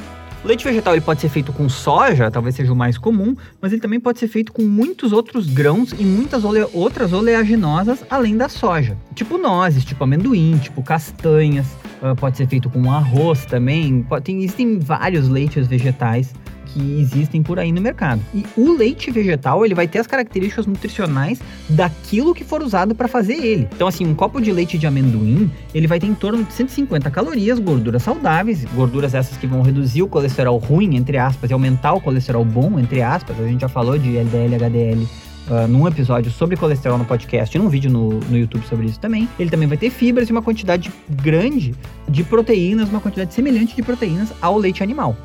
O 0.41 0.47
leite 0.47 0.63
vegetal 0.63 0.93
ele 0.93 1.01
pode 1.01 1.19
ser 1.19 1.27
feito 1.27 1.51
com 1.51 1.67
soja, 1.67 2.31
talvez 2.31 2.55
seja 2.55 2.71
o 2.71 2.75
mais 2.75 2.97
comum, 2.97 3.35
mas 3.61 3.73
ele 3.73 3.81
também 3.81 3.99
pode 3.99 4.19
ser 4.19 4.29
feito 4.29 4.53
com 4.53 4.61
muitos 4.61 5.11
outros 5.11 5.47
grãos 5.47 5.91
e 5.91 6.05
muitas 6.05 6.45
ole 6.45 6.65
outras 6.71 7.11
oleaginosas 7.11 8.01
além 8.09 8.37
da 8.37 8.47
soja. 8.47 8.95
Tipo 9.13 9.37
nozes, 9.37 9.83
tipo 9.83 10.01
amendoim, 10.05 10.57
tipo 10.57 10.81
castanhas, 10.81 11.67
uh, 12.01 12.15
pode 12.15 12.37
ser 12.37 12.47
feito 12.47 12.69
com 12.69 12.89
arroz 12.89 13.43
também. 13.43 14.03
Pode, 14.03 14.23
tem, 14.23 14.37
existem 14.37 14.79
vários 14.79 15.27
leites 15.27 15.67
vegetais 15.67 16.33
que 16.73 16.99
existem 16.99 17.43
por 17.43 17.59
aí 17.59 17.71
no 17.71 17.79
mercado. 17.79 18.21
E 18.33 18.43
o 18.57 18.73
leite 18.73 19.11
vegetal, 19.11 19.63
ele 19.65 19.75
vai 19.75 19.87
ter 19.87 19.99
as 19.99 20.07
características 20.07 20.65
nutricionais 20.65 21.39
daquilo 21.69 22.33
que 22.33 22.43
for 22.43 22.61
usado 22.63 22.95
para 22.95 23.07
fazer 23.07 23.35
ele. 23.35 23.67
Então, 23.73 23.87
assim, 23.87 24.05
um 24.05 24.15
copo 24.15 24.41
de 24.41 24.51
leite 24.51 24.77
de 24.77 24.87
amendoim, 24.87 25.49
ele 25.73 25.87
vai 25.87 25.99
ter 25.99 26.07
em 26.07 26.15
torno 26.15 26.43
de 26.43 26.51
150 26.51 27.09
calorias, 27.11 27.59
gorduras 27.59 28.03
saudáveis, 28.03 28.65
gorduras 28.73 29.13
essas 29.13 29.37
que 29.37 29.47
vão 29.47 29.61
reduzir 29.61 30.01
o 30.01 30.07
colesterol 30.07 30.57
ruim, 30.57 30.95
entre 30.95 31.17
aspas, 31.17 31.49
e 31.49 31.53
aumentar 31.53 31.93
o 31.93 32.01
colesterol 32.01 32.43
bom, 32.43 32.79
entre 32.79 33.01
aspas. 33.01 33.39
A 33.39 33.47
gente 33.47 33.61
já 33.61 33.69
falou 33.69 33.97
de 33.97 34.17
LDL, 34.17 34.55
HDL 34.55 35.07
Uh, 35.43 35.67
num 35.67 35.85
episódio 35.85 36.31
sobre 36.31 36.55
colesterol 36.55 36.97
no 36.97 37.03
podcast 37.03 37.53
e 37.53 37.59
num 37.59 37.67
vídeo 37.67 37.91
no, 37.91 38.11
no 38.17 38.37
YouTube 38.37 38.65
sobre 38.65 38.85
isso 38.85 38.97
também. 38.97 39.27
Ele 39.37 39.49
também 39.49 39.67
vai 39.67 39.75
ter 39.75 39.89
fibras 39.89 40.29
e 40.29 40.31
uma 40.31 40.41
quantidade 40.41 40.89
grande 41.09 41.75
de 42.07 42.23
proteínas, 42.23 42.87
uma 42.87 43.01
quantidade 43.01 43.33
semelhante 43.33 43.75
de 43.75 43.83
proteínas 43.83 44.31
ao 44.41 44.57
leite 44.57 44.81
animal. 44.81 45.17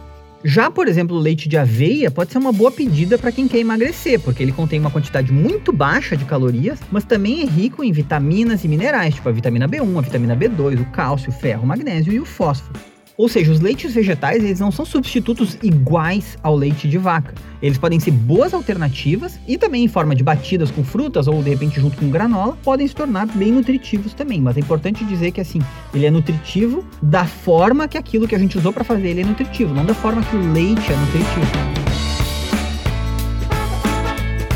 Já, 0.45 0.71
por 0.71 0.87
exemplo, 0.87 1.17
o 1.17 1.21
leite 1.21 1.49
de 1.49 1.57
aveia 1.57 2.11
pode 2.11 2.31
ser 2.31 2.39
uma 2.39 2.53
boa 2.53 2.71
pedida 2.71 3.19
para 3.19 3.33
quem 3.33 3.49
quer 3.49 3.59
emagrecer, 3.59 4.21
porque 4.21 4.43
ele 4.43 4.53
contém 4.53 4.79
uma 4.79 4.91
quantidade 4.91 5.33
muito 5.33 5.73
baixa 5.73 6.17
de 6.17 6.25
calorias, 6.25 6.79
mas 6.93 7.05
também 7.05 7.43
é 7.43 7.45
rico 7.45 7.83
em 7.83 7.91
vitaminas 7.91 8.63
e 8.65 8.69
minerais, 8.69 9.15
tipo 9.15 9.29
a 9.29 9.33
vitamina 9.33 9.69
B1, 9.69 9.99
a 9.99 10.01
vitamina 10.01 10.37
B2, 10.37 10.81
o 10.81 10.85
cálcio, 10.93 11.31
o 11.31 11.33
ferro, 11.33 11.65
o 11.65 11.67
magnésio 11.67 12.13
e 12.13 12.21
o 12.21 12.25
fósforo. 12.25 12.79
Ou 13.19 13.29
seja, 13.29 13.51
os 13.51 13.59
leites 13.59 13.93
vegetais 13.93 14.45
eles 14.45 14.61
não 14.61 14.71
são 14.71 14.85
substitutos 14.85 15.59
iguais 15.61 16.39
ao 16.41 16.55
leite 16.55 16.89
de 16.89 16.97
vaca. 16.97 17.35
Eles 17.61 17.77
podem 17.77 17.99
ser 17.99 18.13
boas 18.13 18.55
alternativas 18.55 19.41
e 19.45 19.59
também 19.59 19.83
em 19.83 19.89
forma 19.89 20.15
de 20.15 20.23
batidas 20.23 20.71
com 20.71 20.85
frutas 20.85 21.27
ou 21.27 21.43
de 21.43 21.51
repente 21.51 21.81
junto 21.81 21.97
com 21.97 22.09
granola, 22.11 22.57
podem 22.63 22.87
se 22.87 22.95
tornar 22.95 23.27
bem 23.27 23.51
nutritivos 23.51 24.15
também. 24.15 24.41
Mas 24.41 24.57
é 24.57 24.61
importante 24.61 25.05
dizer 25.05 25.33
que 25.33 25.41
assim, 25.41 25.59
ele 25.93 26.07
é 26.07 26.13
nutritivo 26.13 26.85
da 27.03 27.25
forma 27.25 27.89
que 27.89 27.99
aquilo 27.99 28.29
que 28.29 28.37
a 28.37 28.39
gente 28.39 28.57
usou 28.57 28.73
para 28.73 28.85
fazer 28.85 29.09
ele 29.09 29.23
é 29.23 29.25
nutritivo, 29.25 29.75
não 29.75 29.85
da 29.85 29.95
forma 29.95 30.23
que 30.23 30.37
o 30.37 30.53
leite 30.53 30.93
é 30.93 30.97
nutritivo. 30.97 31.89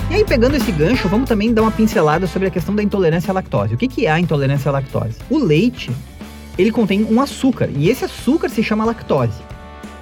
E 0.09 0.17
aí, 0.17 0.25
pegando 0.27 0.55
esse 0.55 0.71
gancho, 0.71 1.09
vamos 1.09 1.27
também 1.27 1.55
dar 1.55 1.63
uma 1.63 1.71
pincelada 1.73 2.27
sobre 2.27 2.47
a 2.47 2.51
questão 2.51 2.77
da 2.77 2.83
intolerância 2.83 3.31
à 3.31 3.35
lactose. 3.35 3.75
O 3.75 3.79
que, 3.79 3.89
que 3.89 4.07
é 4.07 4.11
a 4.11 4.21
intolerância 4.21 4.69
à 4.69 4.73
lactose? 4.73 5.17
O 5.31 5.39
leite 5.39 5.91
ele 6.59 6.71
contém 6.71 7.05
um 7.05 7.21
açúcar, 7.21 7.69
e 7.75 7.89
esse 7.89 8.05
açúcar 8.05 8.49
se 8.49 8.63
chama 8.63 8.85
lactose. 8.85 9.41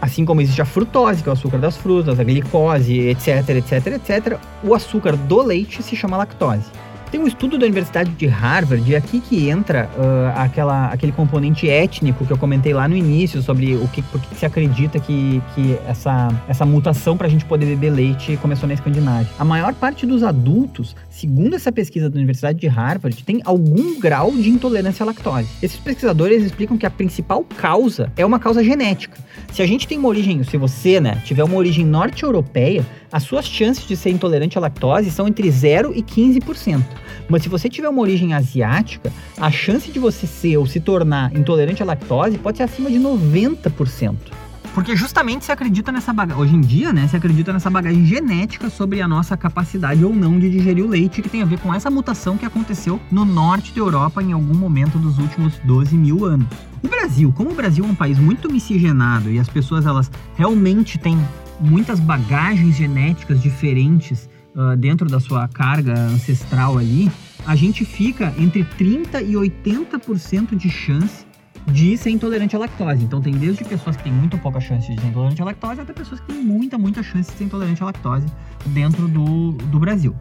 Assim 0.00 0.24
como 0.24 0.40
existe 0.40 0.62
a 0.62 0.64
frutose, 0.64 1.22
que 1.22 1.28
é 1.28 1.30
o 1.30 1.34
açúcar 1.34 1.58
das 1.58 1.76
frutas, 1.76 2.18
a 2.18 2.24
glicose, 2.24 2.98
etc, 3.08 3.48
etc, 3.50 3.86
etc, 3.86 4.38
o 4.64 4.74
açúcar 4.74 5.14
do 5.14 5.42
leite 5.42 5.82
se 5.82 5.94
chama 5.94 6.16
lactose. 6.16 6.64
Tem 7.10 7.20
um 7.20 7.26
estudo 7.26 7.58
da 7.58 7.64
Universidade 7.64 8.10
de 8.10 8.26
Harvard, 8.26 8.88
e 8.88 8.94
aqui 8.94 9.20
que 9.20 9.48
entra 9.48 9.90
uh, 9.96 10.38
aquela, 10.38 10.86
aquele 10.86 11.10
componente 11.10 11.68
étnico 11.68 12.24
que 12.24 12.32
eu 12.32 12.38
comentei 12.38 12.72
lá 12.72 12.86
no 12.86 12.96
início, 12.96 13.42
sobre 13.42 13.74
o 13.74 13.88
que, 13.88 14.00
por 14.00 14.20
que 14.20 14.36
se 14.36 14.46
acredita 14.46 15.00
que, 15.00 15.42
que 15.54 15.76
essa, 15.88 16.28
essa 16.46 16.64
mutação 16.64 17.16
para 17.16 17.26
a 17.26 17.30
gente 17.30 17.44
poder 17.44 17.66
beber 17.66 17.90
leite 17.90 18.36
começou 18.36 18.68
na 18.68 18.74
Escandinávia. 18.74 19.28
A 19.38 19.44
maior 19.44 19.74
parte 19.74 20.06
dos 20.06 20.22
adultos, 20.22 20.94
segundo 21.08 21.56
essa 21.56 21.72
pesquisa 21.72 22.08
da 22.08 22.16
Universidade 22.16 22.60
de 22.60 22.68
Harvard, 22.68 23.24
tem 23.24 23.40
algum 23.44 23.98
grau 23.98 24.30
de 24.30 24.48
intolerância 24.48 25.02
à 25.02 25.06
lactose. 25.06 25.48
Esses 25.60 25.80
pesquisadores 25.80 26.44
explicam 26.44 26.78
que 26.78 26.86
a 26.86 26.90
principal 26.90 27.44
causa 27.56 28.12
é 28.16 28.24
uma 28.24 28.38
causa 28.38 28.62
genética. 28.62 29.18
Se 29.52 29.62
a 29.62 29.66
gente 29.66 29.88
tem 29.88 29.98
uma 29.98 30.08
origem, 30.08 30.44
se 30.44 30.56
você 30.56 31.00
né, 31.00 31.20
tiver 31.24 31.42
uma 31.42 31.56
origem 31.56 31.84
norte-europeia, 31.84 32.86
as 33.12 33.22
suas 33.22 33.46
chances 33.46 33.86
de 33.86 33.96
ser 33.96 34.10
intolerante 34.10 34.56
à 34.56 34.60
lactose 34.60 35.10
são 35.10 35.26
entre 35.26 35.50
0 35.50 35.92
e 35.94 36.02
15%. 36.02 36.82
Mas 37.28 37.42
se 37.42 37.48
você 37.48 37.68
tiver 37.68 37.88
uma 37.88 38.00
origem 38.00 38.34
asiática, 38.34 39.12
a 39.36 39.50
chance 39.50 39.90
de 39.90 39.98
você 39.98 40.26
ser 40.26 40.56
ou 40.56 40.66
se 40.66 40.80
tornar 40.80 41.34
intolerante 41.36 41.82
à 41.82 41.86
lactose 41.86 42.38
pode 42.38 42.58
ser 42.58 42.64
acima 42.64 42.90
de 42.90 42.98
90%. 42.98 44.16
Porque 44.74 44.94
justamente 44.94 45.44
se 45.44 45.50
acredita 45.50 45.90
nessa 45.90 46.12
bagagem, 46.12 46.40
hoje 46.40 46.54
em 46.54 46.60
dia, 46.60 46.92
né, 46.92 47.08
se 47.08 47.16
acredita 47.16 47.52
nessa 47.52 47.68
bagagem 47.68 48.06
genética 48.06 48.70
sobre 48.70 49.02
a 49.02 49.08
nossa 49.08 49.36
capacidade 49.36 50.04
ou 50.04 50.14
não 50.14 50.38
de 50.38 50.48
digerir 50.48 50.84
o 50.84 50.88
leite, 50.88 51.20
que 51.20 51.28
tem 51.28 51.42
a 51.42 51.44
ver 51.44 51.58
com 51.58 51.74
essa 51.74 51.90
mutação 51.90 52.38
que 52.38 52.46
aconteceu 52.46 53.00
no 53.10 53.24
norte 53.24 53.72
da 53.72 53.80
Europa 53.80 54.22
em 54.22 54.32
algum 54.32 54.54
momento 54.54 54.96
dos 54.96 55.18
últimos 55.18 55.58
12 55.64 55.96
mil 55.96 56.24
anos. 56.24 56.46
O 56.82 56.88
Brasil, 56.88 57.32
como 57.36 57.50
o 57.50 57.54
Brasil 57.54 57.84
é 57.84 57.88
um 57.88 57.94
país 57.94 58.18
muito 58.18 58.50
miscigenado 58.50 59.30
e 59.30 59.40
as 59.40 59.48
pessoas 59.48 59.86
elas 59.86 60.10
realmente 60.36 60.98
têm 60.98 61.18
muitas 61.60 62.00
bagagens 62.00 62.76
genéticas 62.76 63.42
diferentes 63.42 64.28
uh, 64.54 64.76
dentro 64.76 65.08
da 65.08 65.20
sua 65.20 65.46
carga 65.48 65.94
ancestral 65.94 66.78
ali, 66.78 67.10
a 67.46 67.54
gente 67.54 67.84
fica 67.84 68.34
entre 68.38 68.64
30 68.64 69.22
e 69.22 69.32
80% 69.32 70.56
de 70.56 70.70
chance 70.70 71.26
de 71.66 71.96
ser 71.96 72.10
intolerante 72.10 72.56
à 72.56 72.58
lactose. 72.58 73.04
Então 73.04 73.20
tem 73.20 73.34
desde 73.34 73.64
pessoas 73.64 73.96
que 73.96 74.02
têm 74.02 74.12
muito 74.12 74.36
pouca 74.38 74.60
chance 74.60 74.92
de 74.92 75.00
ser 75.00 75.06
intolerante 75.06 75.42
à 75.42 75.44
lactose 75.44 75.80
até 75.80 75.92
pessoas 75.92 76.20
que 76.20 76.26
têm 76.26 76.42
muita, 76.42 76.78
muita 76.78 77.02
chance 77.02 77.30
de 77.30 77.38
ser 77.38 77.44
intolerante 77.44 77.82
à 77.82 77.86
lactose 77.86 78.26
dentro 78.66 79.06
do, 79.08 79.52
do 79.52 79.78
Brasil. 79.78 80.14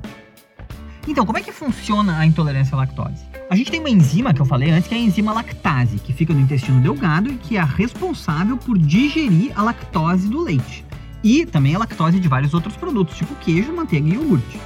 Então, 1.08 1.25
como 1.25 1.38
é 1.38 1.41
que 1.41 1.52
funciona 1.52 2.19
a 2.19 2.25
intolerância 2.25 2.75
à 2.75 2.78
lactose? 2.78 3.23
A 3.49 3.56
gente 3.56 3.71
tem 3.71 3.80
uma 3.80 3.89
enzima 3.89 4.34
que 4.34 4.41
eu 4.41 4.45
falei 4.45 4.69
antes, 4.69 4.88
que 4.88 4.93
é 4.93 4.97
a 4.97 5.02
enzima 5.02 5.34
lactase, 5.34 5.97
que 5.97 6.13
fica 6.13 6.34
no 6.34 6.39
intestino 6.39 6.80
delgado 6.82 7.32
e 7.32 7.36
que 7.36 7.58
é 7.58 7.63
responsável 7.63 8.58
por 8.58 8.78
digerir 8.78 9.52
a 9.56 9.63
lactose 9.63 10.28
do 10.28 10.43
leite. 10.43 10.86
E 11.23 11.45
também 11.45 11.75
a 11.75 11.79
lactose 11.79 12.19
de 12.19 12.27
vários 12.27 12.53
outros 12.53 12.75
produtos, 12.75 13.17
tipo 13.17 13.36
queijo, 13.36 13.73
manteiga 13.73 14.08
e 14.08 14.13
iogurte. 14.13 14.60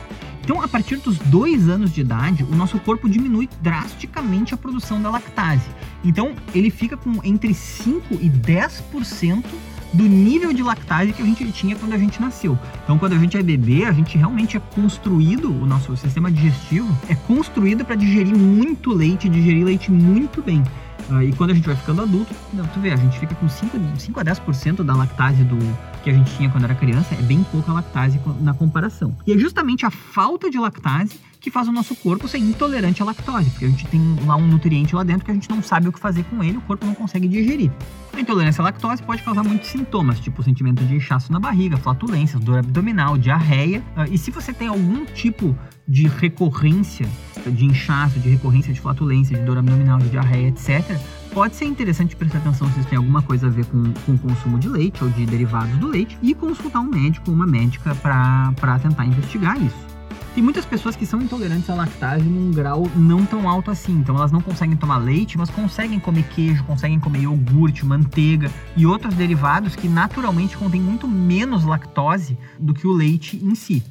Então, 0.43 0.61
a 0.61 0.67
partir 0.67 0.97
dos 0.97 1.17
dois 1.17 1.69
anos 1.69 1.93
de 1.93 2.01
idade, 2.01 2.43
o 2.43 2.55
nosso 2.55 2.77
corpo 2.79 3.09
diminui 3.09 3.49
drasticamente 3.61 4.53
a 4.53 4.57
produção 4.57 5.01
da 5.01 5.09
lactase. 5.09 5.69
Então, 6.03 6.33
ele 6.53 6.69
fica 6.69 6.97
com 6.97 7.23
entre 7.23 7.53
5 7.53 8.15
e 8.15 8.29
10% 8.29 9.45
do 9.93 10.03
nível 10.03 10.51
de 10.51 10.61
lactase 10.61 11.13
que 11.13 11.21
a 11.21 11.25
gente 11.25 11.49
tinha 11.51 11.75
quando 11.77 11.93
a 11.93 11.97
gente 11.97 12.19
nasceu. 12.19 12.57
Então, 12.83 12.97
quando 12.97 13.13
a 13.13 13.17
gente 13.17 13.37
é 13.37 13.43
bebê, 13.43 13.85
a 13.85 13.93
gente 13.93 14.17
realmente 14.17 14.57
é 14.57 14.59
construído, 14.59 15.49
o 15.49 15.65
nosso 15.65 15.95
sistema 15.95 16.29
digestivo 16.29 16.93
é 17.07 17.15
construído 17.15 17.85
para 17.85 17.95
digerir 17.95 18.35
muito 18.35 18.91
leite, 18.91 19.29
digerir 19.29 19.63
leite 19.63 19.89
muito 19.89 20.41
bem. 20.41 20.61
Uh, 21.09 21.21
e 21.21 21.33
quando 21.33 21.51
a 21.51 21.53
gente 21.53 21.65
vai 21.65 21.75
ficando 21.75 22.01
adulto, 22.01 22.33
tu 22.73 22.79
vê, 22.81 22.91
a 22.91 22.97
gente 22.97 23.17
fica 23.17 23.35
com 23.35 23.47
5, 23.47 23.77
5 23.97 24.19
a 24.19 24.25
10% 24.25 24.83
da 24.83 24.95
lactase 24.95 25.43
do 25.43 25.57
que 26.03 26.09
a 26.09 26.13
gente 26.13 26.35
tinha 26.35 26.49
quando 26.49 26.65
era 26.65 26.75
criança, 26.75 27.15
é 27.15 27.21
bem 27.21 27.43
pouca 27.43 27.71
lactase 27.71 28.19
na 28.41 28.53
comparação. 28.53 29.15
E 29.25 29.31
é 29.31 29.37
justamente 29.37 29.85
a 29.85 29.89
falta 29.89 30.49
de 30.49 30.59
lactase 30.59 31.19
que 31.39 31.51
faz 31.51 31.67
o 31.67 31.73
nosso 31.73 31.93
corpo 31.95 32.25
ser 32.25 32.37
intolerante 32.37 33.01
à 33.01 33.05
lactose, 33.05 33.49
porque 33.49 33.65
a 33.65 33.67
gente 33.67 33.85
tem 33.87 34.01
lá 34.25 34.37
um 34.37 34.47
nutriente 34.47 34.95
lá 34.95 35.03
dentro 35.03 35.25
que 35.25 35.31
a 35.31 35.33
gente 35.33 35.49
não 35.49 35.61
sabe 35.61 35.89
o 35.89 35.91
que 35.91 35.99
fazer 35.99 36.23
com 36.23 36.41
ele, 36.41 36.57
o 36.57 36.61
corpo 36.61 36.85
não 36.85 36.95
consegue 36.95 37.27
digerir. 37.27 37.69
A 38.13 38.19
intolerância 38.21 38.61
à 38.61 38.63
lactose 38.63 39.03
pode 39.03 39.21
causar 39.23 39.43
muitos 39.43 39.69
sintomas, 39.69 40.21
tipo 40.21 40.41
sentimento 40.41 40.85
de 40.85 40.95
inchaço 40.95 41.33
na 41.33 41.41
barriga, 41.41 41.75
flatulências, 41.75 42.41
dor 42.41 42.59
abdominal, 42.59 43.17
diarreia. 43.17 43.83
Ah, 43.93 44.07
e 44.07 44.17
se 44.17 44.31
você 44.31 44.53
tem 44.53 44.69
algum 44.69 45.03
tipo 45.05 45.57
de 45.85 46.07
recorrência 46.07 47.09
de 47.45 47.65
inchaço, 47.65 48.19
de 48.19 48.29
recorrência 48.29 48.71
de 48.71 48.79
flatulência, 48.79 49.37
de 49.37 49.43
dor 49.43 49.57
abdominal, 49.57 49.99
de 49.99 50.09
diarreia, 50.09 50.47
etc., 50.47 50.97
pode 51.33 51.55
ser 51.55 51.65
interessante 51.65 52.15
prestar 52.15 52.37
atenção 52.37 52.71
se 52.71 52.79
isso 52.79 52.89
tem 52.89 52.97
alguma 52.97 53.21
coisa 53.21 53.47
a 53.47 53.49
ver 53.49 53.65
com, 53.65 53.91
com 54.05 54.13
o 54.13 54.19
consumo 54.19 54.59
de 54.59 54.69
leite 54.69 55.03
ou 55.03 55.09
de 55.09 55.25
derivados 55.25 55.75
do 55.77 55.87
leite 55.87 56.17
e 56.21 56.33
consultar 56.33 56.79
um 56.79 56.89
médico 56.89 57.29
ou 57.29 57.35
uma 57.35 57.47
médica 57.47 57.95
para 57.95 58.79
tentar 58.79 59.05
investigar 59.05 59.61
isso. 59.61 59.92
Tem 60.33 60.43
muitas 60.43 60.65
pessoas 60.65 60.95
que 60.95 61.05
são 61.05 61.21
intolerantes 61.21 61.69
à 61.69 61.75
lactase 61.75 62.23
num 62.23 62.49
grau 62.51 62.89
não 62.95 63.23
tão 63.23 63.47
alto 63.47 63.69
assim. 63.69 63.93
Então 63.93 64.15
elas 64.15 64.31
não 64.31 64.41
conseguem 64.41 64.75
tomar 64.75 64.97
leite, 64.97 65.37
mas 65.37 65.49
conseguem 65.51 65.99
comer 65.99 66.23
queijo, 66.23 66.63
conseguem 66.63 66.99
comer 66.99 67.21
iogurte, 67.21 67.85
manteiga 67.85 68.49
e 68.75 68.83
outros 68.85 69.13
derivados 69.13 69.75
que 69.75 69.87
naturalmente 69.87 70.57
contêm 70.57 70.81
muito 70.81 71.07
menos 71.07 71.63
lactose 71.63 72.35
do 72.59 72.73
que 72.73 72.87
o 72.87 72.91
leite 72.91 73.37
em 73.43 73.53
si. 73.53 73.83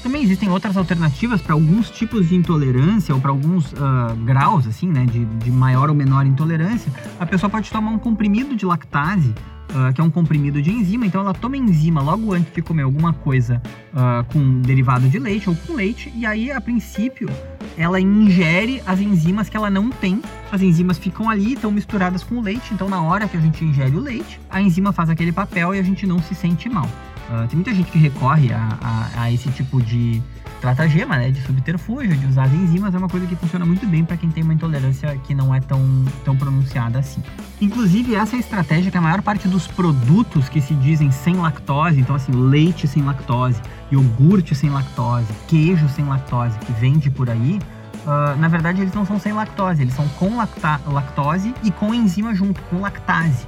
Também 0.00 0.22
existem 0.22 0.48
outras 0.48 0.76
alternativas 0.76 1.40
para 1.40 1.54
alguns 1.54 1.90
tipos 1.90 2.28
de 2.28 2.36
intolerância 2.36 3.14
ou 3.14 3.20
para 3.20 3.30
alguns 3.30 3.72
uh, 3.72 4.14
graus, 4.24 4.66
assim, 4.66 4.86
né, 4.86 5.06
de, 5.06 5.24
de 5.24 5.50
maior 5.50 5.88
ou 5.88 5.94
menor 5.94 6.24
intolerância. 6.24 6.92
A 7.18 7.26
pessoa 7.26 7.50
pode 7.50 7.70
tomar 7.70 7.90
um 7.90 7.98
comprimido 7.98 8.54
de 8.54 8.64
lactase 8.64 9.34
uh, 9.70 9.92
que 9.92 10.00
é 10.00 10.04
um 10.04 10.10
comprimido 10.10 10.60
de 10.60 10.70
enzima. 10.70 11.06
Então 11.06 11.20
ela 11.20 11.34
toma 11.34 11.56
enzima 11.56 12.02
logo 12.02 12.32
antes 12.32 12.52
de 12.52 12.62
comer 12.62 12.82
alguma 12.82 13.12
coisa 13.12 13.62
uh, 13.92 14.24
com 14.32 14.60
derivado 14.60 15.08
de 15.08 15.18
leite 15.18 15.48
ou 15.48 15.56
com 15.56 15.74
leite. 15.74 16.12
E 16.14 16.26
aí, 16.26 16.50
a 16.50 16.60
princípio, 16.60 17.28
ela 17.76 18.00
ingere 18.00 18.82
as 18.86 19.00
enzimas 19.00 19.48
que 19.48 19.56
ela 19.56 19.70
não 19.70 19.90
tem. 19.90 20.20
As 20.50 20.62
enzimas 20.62 20.98
ficam 20.98 21.28
ali, 21.28 21.54
estão 21.54 21.70
misturadas 21.70 22.22
com 22.22 22.36
o 22.36 22.40
leite. 22.40 22.72
Então, 22.72 22.88
na 22.88 23.02
hora 23.02 23.28
que 23.28 23.36
a 23.36 23.40
gente 23.40 23.64
ingere 23.64 23.96
o 23.96 24.00
leite, 24.00 24.40
a 24.50 24.60
enzima 24.60 24.92
faz 24.92 25.10
aquele 25.10 25.32
papel 25.32 25.74
e 25.74 25.78
a 25.78 25.82
gente 25.82 26.06
não 26.06 26.20
se 26.20 26.34
sente 26.34 26.68
mal. 26.68 26.88
Uh, 27.30 27.46
tem 27.48 27.56
muita 27.56 27.74
gente 27.74 27.90
que 27.90 27.98
recorre 27.98 28.52
a, 28.52 28.78
a, 28.80 29.22
a 29.22 29.32
esse 29.32 29.50
tipo 29.50 29.80
de 29.80 30.22
Stratagema, 30.56 31.18
né, 31.18 31.30
de 31.30 31.42
subterfúgio, 31.42 32.16
de 32.16 32.26
usar 32.26 32.44
as 32.44 32.52
enzimas, 32.54 32.94
é 32.94 32.98
uma 32.98 33.08
coisa 33.08 33.26
que 33.26 33.36
funciona 33.36 33.66
muito 33.66 33.86
bem 33.86 34.02
para 34.02 34.16
quem 34.16 34.30
tem 34.30 34.42
uma 34.42 34.54
intolerância 34.54 35.14
que 35.24 35.34
não 35.34 35.54
é 35.54 35.60
tão, 35.60 35.80
tão 36.24 36.34
pronunciada 36.34 36.98
assim. 36.98 37.22
Inclusive, 37.60 38.14
essa 38.14 38.34
é 38.34 38.38
a 38.38 38.40
estratégia 38.40 38.90
que 38.90 38.96
a 38.96 39.00
maior 39.00 39.20
parte 39.20 39.46
dos 39.46 39.66
produtos 39.66 40.48
que 40.48 40.62
se 40.62 40.74
dizem 40.74 41.10
sem 41.10 41.34
lactose, 41.36 42.00
então 42.00 42.16
assim, 42.16 42.32
leite 42.32 42.88
sem 42.88 43.02
lactose, 43.02 43.60
iogurte 43.92 44.54
sem 44.54 44.70
lactose, 44.70 45.28
queijo 45.46 45.86
sem 45.90 46.06
lactose, 46.06 46.58
que 46.60 46.72
vende 46.72 47.10
por 47.10 47.28
aí, 47.28 47.58
Uh, 48.04 48.38
na 48.38 48.48
verdade 48.48 48.82
eles 48.82 48.92
não 48.92 49.06
são 49.06 49.18
sem 49.18 49.32
lactose, 49.32 49.80
eles 49.80 49.94
são 49.94 50.06
com 50.08 50.36
lactose 50.36 51.54
e 51.62 51.70
com 51.70 51.94
enzima 51.94 52.34
junto, 52.34 52.60
com 52.64 52.80
lactase. 52.80 53.46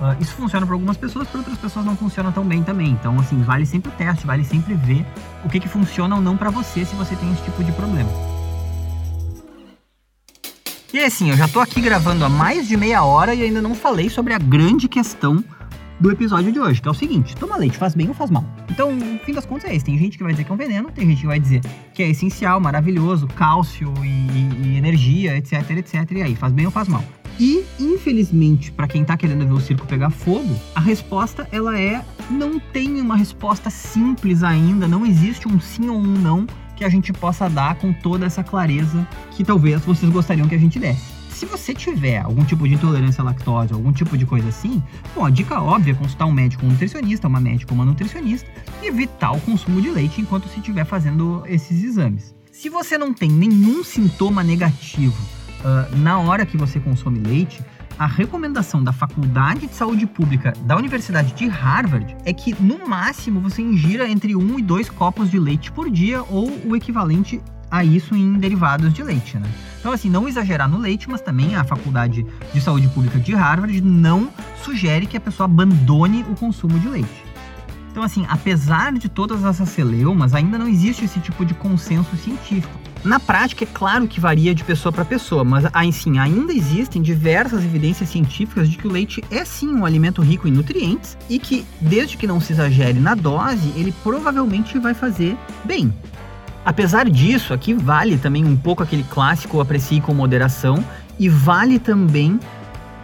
Uh, 0.00 0.20
isso 0.20 0.32
funciona 0.32 0.66
para 0.66 0.74
algumas 0.74 0.96
pessoas, 0.96 1.26
para 1.26 1.38
outras 1.38 1.58
pessoas 1.58 1.86
não 1.86 1.96
funciona 1.96 2.30
tão 2.30 2.44
bem 2.44 2.62
também. 2.62 2.90
Então, 2.90 3.18
assim, 3.18 3.42
vale 3.42 3.64
sempre 3.64 3.90
o 3.90 3.92
teste, 3.92 4.26
vale 4.26 4.44
sempre 4.44 4.74
ver 4.74 5.06
o 5.44 5.48
que, 5.48 5.58
que 5.58 5.68
funciona 5.68 6.16
ou 6.16 6.20
não 6.20 6.36
para 6.36 6.50
você 6.50 6.84
se 6.84 6.94
você 6.94 7.16
tem 7.16 7.32
esse 7.32 7.42
tipo 7.42 7.64
de 7.64 7.72
problema. 7.72 8.10
E 10.92 10.98
assim, 10.98 11.30
eu 11.30 11.36
já 11.36 11.48
tô 11.48 11.60
aqui 11.60 11.80
gravando 11.80 12.24
há 12.24 12.28
mais 12.28 12.68
de 12.68 12.76
meia 12.76 13.02
hora 13.02 13.34
e 13.34 13.42
ainda 13.42 13.60
não 13.60 13.74
falei 13.74 14.08
sobre 14.08 14.32
a 14.32 14.38
grande 14.38 14.88
questão 14.88 15.42
do 15.98 16.10
episódio 16.10 16.52
de 16.52 16.60
hoje, 16.60 16.80
que 16.80 16.88
é 16.88 16.90
o 16.90 16.94
seguinte: 16.94 17.34
toma 17.36 17.56
leite 17.56 17.76
faz 17.76 17.94
bem 17.94 18.08
ou 18.08 18.14
faz 18.14 18.30
mal? 18.30 18.44
Então, 18.70 18.94
no 18.94 19.18
fim 19.20 19.32
das 19.32 19.46
contas 19.46 19.70
é 19.70 19.74
isso. 19.74 19.84
Tem 19.84 19.98
gente 19.98 20.16
que 20.16 20.22
vai 20.22 20.32
dizer 20.32 20.44
que 20.44 20.50
é 20.50 20.54
um 20.54 20.58
veneno, 20.58 20.90
tem 20.90 21.06
gente 21.06 21.20
que 21.20 21.26
vai 21.26 21.40
dizer 21.40 21.60
que 21.94 22.02
é 22.02 22.08
essencial, 22.08 22.60
maravilhoso, 22.60 23.26
cálcio 23.28 23.92
e, 24.04 24.68
e 24.68 24.76
energia, 24.76 25.36
etc, 25.36 25.70
etc. 25.70 26.10
E 26.12 26.22
aí, 26.22 26.36
faz 26.36 26.52
bem 26.52 26.66
ou 26.66 26.72
faz 26.72 26.88
mal? 26.88 27.02
E, 27.38 27.64
infelizmente, 27.78 28.72
para 28.72 28.88
quem 28.88 29.04
tá 29.04 29.16
querendo 29.16 29.46
ver 29.46 29.52
o 29.52 29.60
circo 29.60 29.86
pegar 29.86 30.10
fogo, 30.10 30.58
a 30.74 30.80
resposta 30.80 31.46
ela 31.52 31.78
é 31.78 32.02
não 32.30 32.58
tem 32.58 32.98
uma 33.00 33.16
resposta 33.16 33.68
simples 33.68 34.42
ainda, 34.42 34.88
não 34.88 35.04
existe 35.04 35.46
um 35.46 35.60
sim 35.60 35.88
ou 35.88 35.98
um 35.98 36.02
não 36.02 36.46
que 36.74 36.84
a 36.84 36.88
gente 36.88 37.12
possa 37.12 37.48
dar 37.48 37.74
com 37.76 37.92
toda 37.92 38.24
essa 38.24 38.42
clareza 38.42 39.06
que 39.32 39.44
talvez 39.44 39.84
vocês 39.84 40.10
gostariam 40.10 40.48
que 40.48 40.54
a 40.54 40.58
gente 40.58 40.78
desse. 40.78 41.16
Se 41.30 41.44
você 41.44 41.74
tiver 41.74 42.20
algum 42.20 42.42
tipo 42.42 42.66
de 42.66 42.74
intolerância 42.74 43.20
à 43.20 43.24
lactose, 43.24 43.74
algum 43.74 43.92
tipo 43.92 44.16
de 44.16 44.24
coisa 44.24 44.48
assim, 44.48 44.82
bom, 45.14 45.22
a 45.22 45.28
dica 45.28 45.60
óbvia 45.60 45.92
é 45.92 45.94
consultar 45.94 46.24
um 46.24 46.32
médico 46.32 46.64
um 46.64 46.70
nutricionista, 46.70 47.28
uma 47.28 47.40
médica 47.40 47.74
uma 47.74 47.84
nutricionista 47.84 48.48
e 48.82 48.86
evitar 48.86 49.32
o 49.32 49.40
consumo 49.42 49.82
de 49.82 49.90
leite 49.90 50.22
enquanto 50.22 50.48
se 50.48 50.58
estiver 50.58 50.86
fazendo 50.86 51.42
esses 51.46 51.84
exames. 51.84 52.34
Se 52.50 52.70
você 52.70 52.96
não 52.96 53.12
tem 53.12 53.30
nenhum 53.30 53.84
sintoma 53.84 54.42
negativo 54.42 55.35
uh, 55.66 55.96
na 55.96 56.18
hora 56.18 56.46
que 56.46 56.56
você 56.56 56.78
consome 56.78 57.18
leite, 57.18 57.62
a 57.98 58.06
recomendação 58.06 58.84
da 58.84 58.92
Faculdade 58.92 59.66
de 59.66 59.74
Saúde 59.74 60.06
Pública 60.06 60.52
da 60.62 60.76
Universidade 60.76 61.32
de 61.32 61.48
Harvard 61.48 62.16
é 62.24 62.32
que, 62.32 62.54
no 62.62 62.86
máximo, 62.86 63.40
você 63.40 63.62
ingira 63.62 64.08
entre 64.08 64.36
um 64.36 64.58
e 64.58 64.62
dois 64.62 64.88
copos 64.88 65.30
de 65.30 65.38
leite 65.38 65.72
por 65.72 65.90
dia 65.90 66.22
ou 66.22 66.50
o 66.66 66.76
equivalente 66.76 67.40
a 67.70 67.82
isso 67.82 68.14
em 68.14 68.34
derivados 68.34 68.92
de 68.92 69.02
leite, 69.02 69.38
né? 69.38 69.50
Então, 69.80 69.92
assim, 69.92 70.10
não 70.10 70.28
exagerar 70.28 70.68
no 70.68 70.78
leite, 70.78 71.08
mas 71.08 71.20
também 71.20 71.56
a 71.56 71.64
Faculdade 71.64 72.24
de 72.52 72.60
Saúde 72.60 72.86
Pública 72.88 73.18
de 73.18 73.34
Harvard 73.34 73.80
não 73.80 74.30
sugere 74.62 75.06
que 75.06 75.16
a 75.16 75.20
pessoa 75.20 75.46
abandone 75.46 76.24
o 76.30 76.34
consumo 76.34 76.78
de 76.78 76.88
leite. 76.88 77.24
Então, 77.90 78.02
assim, 78.02 78.26
apesar 78.28 78.92
de 78.92 79.08
todas 79.08 79.42
essas 79.42 79.70
celeumas, 79.70 80.34
ainda 80.34 80.58
não 80.58 80.68
existe 80.68 81.06
esse 81.06 81.18
tipo 81.18 81.46
de 81.46 81.54
consenso 81.54 82.14
científico. 82.16 82.85
Na 83.06 83.20
prática, 83.20 83.62
é 83.62 83.68
claro 83.72 84.08
que 84.08 84.18
varia 84.18 84.52
de 84.52 84.64
pessoa 84.64 84.92
para 84.92 85.04
pessoa, 85.04 85.44
mas 85.44 85.64
assim, 85.72 86.18
ainda 86.18 86.52
existem 86.52 87.00
diversas 87.00 87.64
evidências 87.64 88.08
científicas 88.08 88.68
de 88.68 88.76
que 88.76 88.88
o 88.88 88.90
leite 88.90 89.22
é 89.30 89.44
sim 89.44 89.68
um 89.68 89.86
alimento 89.86 90.20
rico 90.20 90.48
em 90.48 90.50
nutrientes 90.50 91.16
e 91.30 91.38
que, 91.38 91.64
desde 91.80 92.16
que 92.16 92.26
não 92.26 92.40
se 92.40 92.52
exagere 92.52 92.98
na 92.98 93.14
dose, 93.14 93.72
ele 93.76 93.94
provavelmente 94.02 94.76
vai 94.80 94.92
fazer 94.92 95.36
bem. 95.64 95.94
Apesar 96.64 97.08
disso, 97.08 97.54
aqui 97.54 97.72
vale 97.74 98.18
também 98.18 98.44
um 98.44 98.56
pouco 98.56 98.82
aquele 98.82 99.04
clássico 99.04 99.60
aprecie 99.60 100.00
com 100.00 100.12
moderação 100.12 100.84
e 101.16 101.28
vale 101.28 101.78
também 101.78 102.40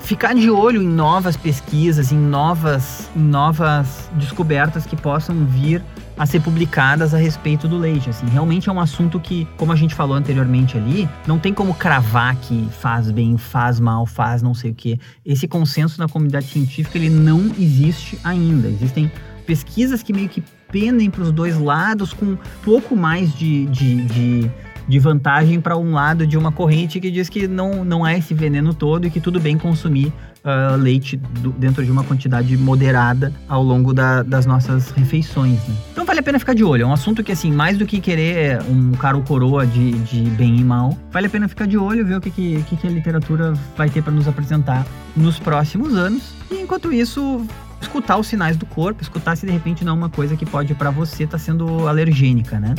ficar 0.01 0.35
de 0.35 0.51
olho 0.51 0.83
em 0.83 0.89
novas 0.89 1.37
pesquisas, 1.37 2.11
em 2.11 2.19
novas, 2.19 3.09
em 3.15 3.23
novas 3.23 4.11
descobertas 4.15 4.85
que 4.85 4.97
possam 4.97 5.47
vir 5.47 5.81
a 6.17 6.27
ser 6.27 6.41
publicadas 6.41 7.15
a 7.15 7.19
respeito 7.19 7.67
do 7.67 7.79
leite. 7.79 8.11
Assim, 8.11 8.27
realmente 8.27 8.69
é 8.69 8.73
um 8.73 8.81
assunto 8.81 9.19
que, 9.19 9.47
como 9.57 9.73
a 9.73 9.77
gente 9.77 9.95
falou 9.95 10.17
anteriormente 10.17 10.77
ali, 10.77 11.09
não 11.27 11.39
tem 11.39 11.53
como 11.53 11.75
cravar 11.75 12.37
que 12.37 12.69
faz 12.81 13.11
bem, 13.11 13.37
faz 13.37 13.81
mal, 13.81 14.07
faz 14.07 14.43
não 14.43 14.55
sei 14.55 14.71
o 14.71 14.75
que. 14.75 14.99
Esse 15.25 15.49
consenso 15.49 15.99
na 15.99 16.09
comunidade 16.09 16.47
científica 16.47 16.99
ele 16.99 17.11
não 17.11 17.47
existe 17.59 18.19
ainda. 18.23 18.69
Existem 18.69 19.11
pesquisas 19.47 20.03
que 20.03 20.13
meio 20.13 20.29
que 20.29 20.43
pendem 20.71 21.11
para 21.11 21.23
os 21.23 21.33
dois 21.33 21.59
lados 21.59 22.15
com 22.15 22.25
um 22.27 22.39
pouco 22.65 22.97
mais 22.97 23.33
de, 23.35 23.67
de, 23.67 24.05
de 24.07 24.51
de 24.89 24.99
vantagem 24.99 25.61
para 25.61 25.77
um 25.77 25.93
lado 25.93 26.27
de 26.27 26.37
uma 26.37 26.53
corrente 26.53 27.01
que 27.01 27.11
diz 27.11 27.29
que 27.29 27.47
não, 27.47 27.85
não 27.85 28.07
é 28.07 28.19
esse 28.19 28.35
veneno 28.35 28.75
todo 28.75 29.07
e 29.07 29.11
que 29.11 29.21
tudo 29.21 29.41
bem 29.41 29.57
consumir 29.57 30.13
uh, 30.45 30.77
leite 30.77 31.17
do, 31.17 31.51
dentro 31.51 31.85
de 31.85 31.91
uma 31.91 32.05
quantidade 32.05 32.57
moderada 32.57 33.33
ao 33.49 33.63
longo 33.63 33.93
da, 33.93 34.23
das 34.23 34.47
nossas 34.47 34.91
refeições. 34.91 35.59
Né? 35.69 35.75
Então 35.93 36.05
vale 36.05 36.21
a 36.21 36.23
pena 36.23 36.39
ficar 36.39 36.55
de 36.55 36.65
olho. 36.65 36.83
É 36.83 36.87
um 36.87 36.93
assunto 36.93 37.23
que, 37.23 37.33
assim, 37.33 37.51
mais 37.51 37.79
do 37.79 37.87
que 37.87 38.01
querer 38.01 38.63
um 38.69 38.93
caro 38.93 39.23
coroa 39.23 39.67
de, 39.67 39.93
de 39.93 40.23
bem 40.31 40.59
e 40.59 40.65
mal, 40.65 40.97
vale 41.11 41.27
a 41.27 41.31
pena 41.31 41.49
ficar 41.49 41.67
de 41.67 41.79
olho, 41.79 42.05
ver 42.05 42.17
o 42.17 42.21
que, 42.21 42.31
que, 42.31 42.77
que 42.77 42.87
a 42.87 42.91
literatura 42.91 43.55
vai 43.77 43.89
ter 43.89 44.03
para 44.03 44.13
nos 44.13 44.29
apresentar 44.29 44.87
nos 45.17 45.39
próximos 45.39 45.95
anos. 45.95 46.35
E 46.51 46.61
enquanto 46.61 46.93
isso, 46.93 47.47
escutar 47.81 48.17
os 48.19 48.27
sinais 48.27 48.57
do 48.57 48.67
corpo, 48.67 49.03
escutar 49.03 49.37
se 49.37 49.47
de 49.47 49.53
repente 49.53 49.85
não 49.85 49.93
é 49.93 49.97
uma 49.97 50.09
coisa 50.09 50.37
que 50.37 50.47
pode 50.47 50.75
para 50.75 50.91
você 50.91 51.25
estar 51.25 51.39
tá 51.39 51.45
sendo 51.45 51.87
alergênica, 51.89 52.59
né? 52.59 52.75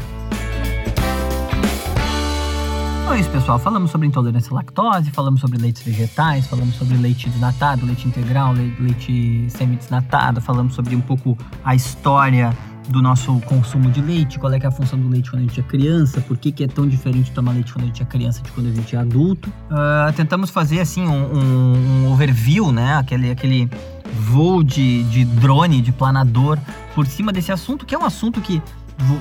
Então 3.04 3.16
é 3.16 3.20
isso, 3.20 3.30
pessoal. 3.30 3.60
Falamos 3.60 3.92
sobre 3.92 4.08
intolerância 4.08 4.50
à 4.50 4.56
lactose, 4.56 5.12
falamos 5.12 5.42
sobre 5.42 5.58
leites 5.58 5.84
vegetais, 5.84 6.48
falamos 6.48 6.74
sobre 6.76 6.96
leite 6.96 7.30
desnatado, 7.30 7.86
leite 7.86 8.08
integral, 8.08 8.54
leite 8.54 9.46
semi-desnatado, 9.50 10.40
falamos 10.40 10.74
sobre 10.74 10.96
um 10.96 11.02
pouco 11.02 11.38
a 11.66 11.76
história 11.76 12.58
do 12.88 13.02
nosso 13.02 13.42
consumo 13.42 13.92
de 13.92 14.02
leite, 14.02 14.40
qual 14.40 14.54
é, 14.54 14.58
é 14.58 14.66
a 14.66 14.72
função 14.72 14.98
do 14.98 15.10
leite 15.10 15.30
quando 15.30 15.42
a 15.42 15.46
gente 15.46 15.60
é 15.60 15.64
criança, 15.64 16.22
por 16.22 16.38
que, 16.38 16.50
que 16.50 16.64
é 16.64 16.68
tão 16.68 16.88
diferente 16.88 17.30
tomar 17.32 17.52
leite 17.52 17.74
quando 17.74 17.84
a 17.84 17.88
gente 17.88 18.02
é 18.02 18.06
criança 18.06 18.42
de 18.42 18.50
quando 18.54 18.68
a 18.68 18.74
gente 18.74 18.96
é 18.96 19.00
adulto. 19.00 19.50
Uh, 19.50 20.14
tentamos 20.16 20.50
fazer 20.50 20.80
assim 20.80 21.06
um, 21.06 21.12
um, 21.12 22.06
um, 22.06 22.12
overview, 22.14 22.72
né? 22.72 22.96
Aquele, 22.96 23.32
aquele 23.32 23.70
voo 24.14 24.64
de, 24.64 25.04
de 25.04 25.26
drone, 25.26 25.82
de 25.82 25.92
planador 25.92 26.58
por 26.96 27.06
cima 27.06 27.34
desse 27.34 27.52
assunto, 27.52 27.86
que 27.86 27.94
é 27.94 28.00
um 28.00 28.06
assunto 28.06 28.40
que, 28.40 28.62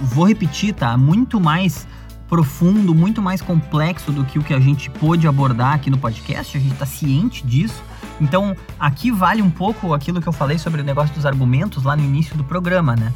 vou 0.05 0.25
repetir, 0.25 0.73
tá? 0.73 0.97
Muito 0.97 1.40
mais 1.40 1.85
profundo, 2.33 2.95
muito 2.95 3.21
mais 3.21 3.42
complexo 3.42 4.11
do 4.11 4.25
que 4.25 4.38
o 4.38 4.42
que 4.42 4.55
a 4.55 4.59
gente 4.59 4.88
pôde 4.88 5.29
abordar 5.29 5.75
aqui 5.75 5.90
no 5.90 5.99
podcast, 5.99 6.57
a 6.57 6.61
gente 6.61 6.73
está 6.73 6.87
ciente 6.87 7.47
disso. 7.47 7.83
Então, 8.18 8.57
aqui 8.81 9.11
vale 9.11 9.42
um 9.42 9.51
pouco 9.51 9.92
aquilo 9.92 10.18
que 10.18 10.27
eu 10.27 10.33
falei 10.33 10.57
sobre 10.57 10.81
o 10.81 10.85
negócio 10.85 11.14
dos 11.14 11.27
argumentos 11.27 11.85
lá 11.85 11.95
no 11.95 12.03
início 12.03 12.35
do 12.35 12.42
programa, 12.42 12.97
né? 12.97 13.12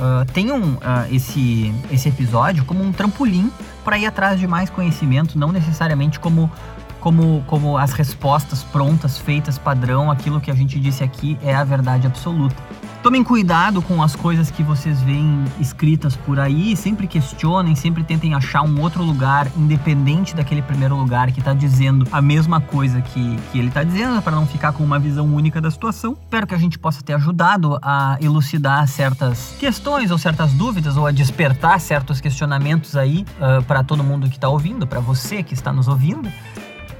Uh, 0.00 0.24
tenham 0.32 0.60
uh, 0.60 0.80
esse, 1.12 1.72
esse 1.92 2.08
episódio 2.08 2.64
como 2.64 2.82
um 2.82 2.90
trampolim 2.90 3.52
para 3.84 3.98
ir 3.98 4.06
atrás 4.06 4.40
de 4.40 4.48
mais 4.48 4.68
conhecimento, 4.68 5.38
não 5.38 5.52
necessariamente 5.52 6.18
como, 6.18 6.50
como, 6.98 7.44
como 7.46 7.78
as 7.78 7.92
respostas 7.92 8.64
prontas, 8.64 9.16
feitas, 9.16 9.58
padrão, 9.58 10.10
aquilo 10.10 10.40
que 10.40 10.50
a 10.50 10.54
gente 10.56 10.80
disse 10.80 11.04
aqui 11.04 11.38
é 11.40 11.54
a 11.54 11.62
verdade 11.62 12.08
absoluta. 12.08 12.56
Tomem 13.06 13.22
cuidado 13.22 13.80
com 13.80 14.02
as 14.02 14.16
coisas 14.16 14.50
que 14.50 14.64
vocês 14.64 15.00
veem 15.00 15.44
escritas 15.60 16.16
por 16.16 16.40
aí, 16.40 16.74
sempre 16.74 17.06
questionem, 17.06 17.76
sempre 17.76 18.02
tentem 18.02 18.34
achar 18.34 18.62
um 18.62 18.80
outro 18.80 19.04
lugar, 19.04 19.46
independente 19.56 20.34
daquele 20.34 20.60
primeiro 20.60 20.96
lugar 20.96 21.30
que 21.30 21.38
está 21.38 21.54
dizendo 21.54 22.04
a 22.10 22.20
mesma 22.20 22.60
coisa 22.60 23.00
que, 23.00 23.36
que 23.52 23.60
ele 23.60 23.68
está 23.68 23.84
dizendo, 23.84 24.20
para 24.20 24.34
não 24.34 24.44
ficar 24.44 24.72
com 24.72 24.82
uma 24.82 24.98
visão 24.98 25.24
única 25.24 25.60
da 25.60 25.70
situação. 25.70 26.18
Espero 26.20 26.48
que 26.48 26.54
a 26.56 26.58
gente 26.58 26.80
possa 26.80 27.00
ter 27.00 27.12
ajudado 27.12 27.78
a 27.80 28.18
elucidar 28.20 28.88
certas 28.88 29.54
questões 29.60 30.10
ou 30.10 30.18
certas 30.18 30.52
dúvidas, 30.52 30.96
ou 30.96 31.06
a 31.06 31.12
despertar 31.12 31.78
certos 31.78 32.20
questionamentos 32.20 32.96
aí 32.96 33.24
uh, 33.38 33.62
para 33.66 33.84
todo 33.84 34.02
mundo 34.02 34.28
que 34.28 34.34
está 34.34 34.48
ouvindo, 34.48 34.84
para 34.84 34.98
você 34.98 35.44
que 35.44 35.54
está 35.54 35.72
nos 35.72 35.86
ouvindo. 35.86 36.28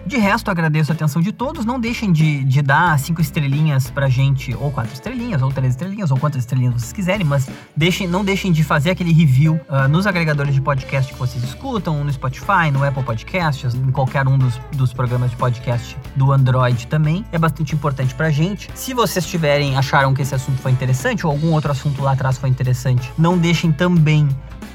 De 0.07 0.19
resto, 0.19 0.53
agradeço 0.53 0.93
a 0.93 0.95
atenção 0.95 1.21
de 1.21 1.33
todos. 1.33 1.65
Não 1.65 1.81
deixem 1.81 2.13
de, 2.13 2.45
de 2.45 2.63
dar 2.63 2.97
cinco 2.97 3.21
estrelinhas 3.21 3.91
pra 3.91 4.09
gente, 4.09 4.55
ou 4.55 4.71
quatro 4.71 4.95
estrelinhas, 4.95 5.43
ou 5.43 5.51
três 5.51 5.73
estrelinhas, 5.73 6.13
ou 6.13 6.17
quantas 6.17 6.43
estrelinhas 6.43 6.75
vocês 6.75 6.93
quiserem, 6.93 7.27
mas 7.27 7.51
deixem, 7.77 8.07
não 8.07 8.25
deixem 8.25 8.53
de 8.53 8.63
fazer 8.63 8.91
aquele 8.91 9.13
review 9.13 9.61
uh, 9.69 9.89
nos 9.89 10.07
agregadores 10.07 10.55
de 10.55 10.61
podcast 10.61 11.13
que 11.13 11.19
vocês 11.19 11.43
escutam, 11.43 12.05
no 12.05 12.13
Spotify, 12.13 12.71
no 12.73 12.85
Apple 12.85 13.03
Podcasts, 13.03 13.75
em 13.75 13.91
qualquer 13.91 14.29
um 14.29 14.39
dos, 14.39 14.57
dos 14.77 14.93
programas 14.93 15.33
de 15.33 15.37
podcast 15.37 15.99
do 16.15 16.31
Android 16.31 16.87
também. 16.87 17.25
É 17.33 17.39
bastante 17.39 17.75
importante 17.75 18.15
pra 18.15 18.31
gente. 18.31 18.71
Se 18.77 18.95
vocês 18.95 19.27
tiverem, 19.27 19.77
acharam 19.77 20.15
que 20.15 20.23
esse 20.23 20.37
assunto 20.37 20.63
foi 20.63 20.71
interessante, 20.71 21.27
ou 21.27 21.33
algum 21.33 21.51
outro 21.51 21.73
assunto 21.73 22.01
lá 22.01 22.13
atrás 22.13 22.39
foi 22.39 22.49
interessante, 22.49 23.13
não 23.19 23.37
deixem 23.37 23.73
também 23.73 24.29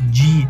de 0.09 0.45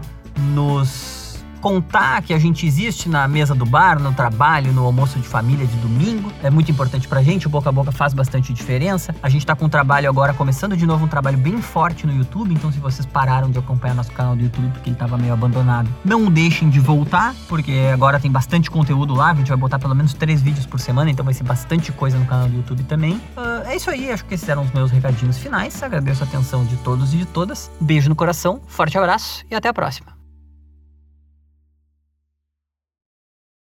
nos 0.56 1.21
contar 1.62 2.22
que 2.24 2.34
a 2.34 2.40
gente 2.40 2.66
existe 2.66 3.08
na 3.08 3.28
mesa 3.28 3.54
do 3.54 3.66
bar, 3.66 4.00
no 4.00 4.12
trabalho, 4.12 4.74
no 4.74 4.84
almoço 4.84 5.20
de 5.20 5.28
família 5.28 5.66
de 5.66 5.78
domingo. 5.78 6.32
É 6.44 6.50
muito 6.50 6.72
importante 6.72 7.08
pra 7.08 7.22
gente, 7.22 7.48
o 7.48 7.50
boca 7.50 7.70
a 7.70 7.72
boca 7.72 7.92
faz 7.92 8.14
bastante 8.14 8.52
diferença. 8.52 9.16
A 9.22 9.30
gente 9.30 9.46
tá 9.46 9.56
com 9.56 9.66
um 9.66 9.70
trabalho 9.70 10.10
agora, 10.10 10.34
começando 10.34 10.76
de 10.76 10.86
novo 10.86 11.06
um 11.06 11.08
trabalho 11.08 11.38
bem 11.38 11.62
forte 11.62 12.06
no 12.06 12.14
YouTube, 12.14 12.54
então 12.54 12.72
se 12.72 12.80
vocês 12.80 13.06
pararam 13.06 13.50
de 13.50 13.60
acompanhar 13.60 13.94
nosso 13.94 14.12
canal 14.12 14.36
do 14.36 14.42
YouTube 14.42 14.70
porque 14.74 14.90
ele 14.90 14.98
tava 14.98 15.18
meio 15.18 15.34
abandonado, 15.34 15.90
não 16.04 16.30
deixem 16.32 16.70
de 16.70 16.80
voltar, 16.80 17.36
porque 17.48 17.90
agora 17.94 18.20
tem 18.20 18.32
bastante 18.32 18.70
conteúdo 18.70 19.14
lá, 19.14 19.32
a 19.32 19.36
gente 19.36 19.50
vai 19.50 19.58
botar 19.58 19.78
pelo 19.78 19.96
menos 19.96 20.14
três 20.14 20.42
vídeos 20.42 20.66
por 20.66 20.80
semana, 20.80 21.12
então 21.12 21.24
vai 21.24 21.34
ser 21.34 21.44
bastante 21.44 21.92
coisa 21.92 22.18
no 22.18 22.26
canal 22.26 22.48
do 22.48 22.56
YouTube 22.58 22.84
também. 22.84 23.14
Uh, 23.38 23.68
é 23.68 23.76
isso 23.76 23.90
aí, 23.90 24.12
acho 24.12 24.26
que 24.26 24.34
esses 24.34 24.50
eram 24.50 24.64
os 24.64 24.72
meus 24.72 24.90
recadinhos 24.90 25.38
finais. 25.38 25.82
Agradeço 25.84 26.24
a 26.24 26.28
atenção 26.28 26.66
de 26.66 26.76
todos 26.78 27.14
e 27.14 27.18
de 27.18 27.26
todas. 27.26 27.72
Beijo 27.80 28.10
no 28.10 28.16
coração, 28.16 28.62
forte 28.68 28.98
abraço 28.98 29.44
e 29.50 29.56
até 29.56 29.70
a 29.70 29.74
próxima. 29.74 30.21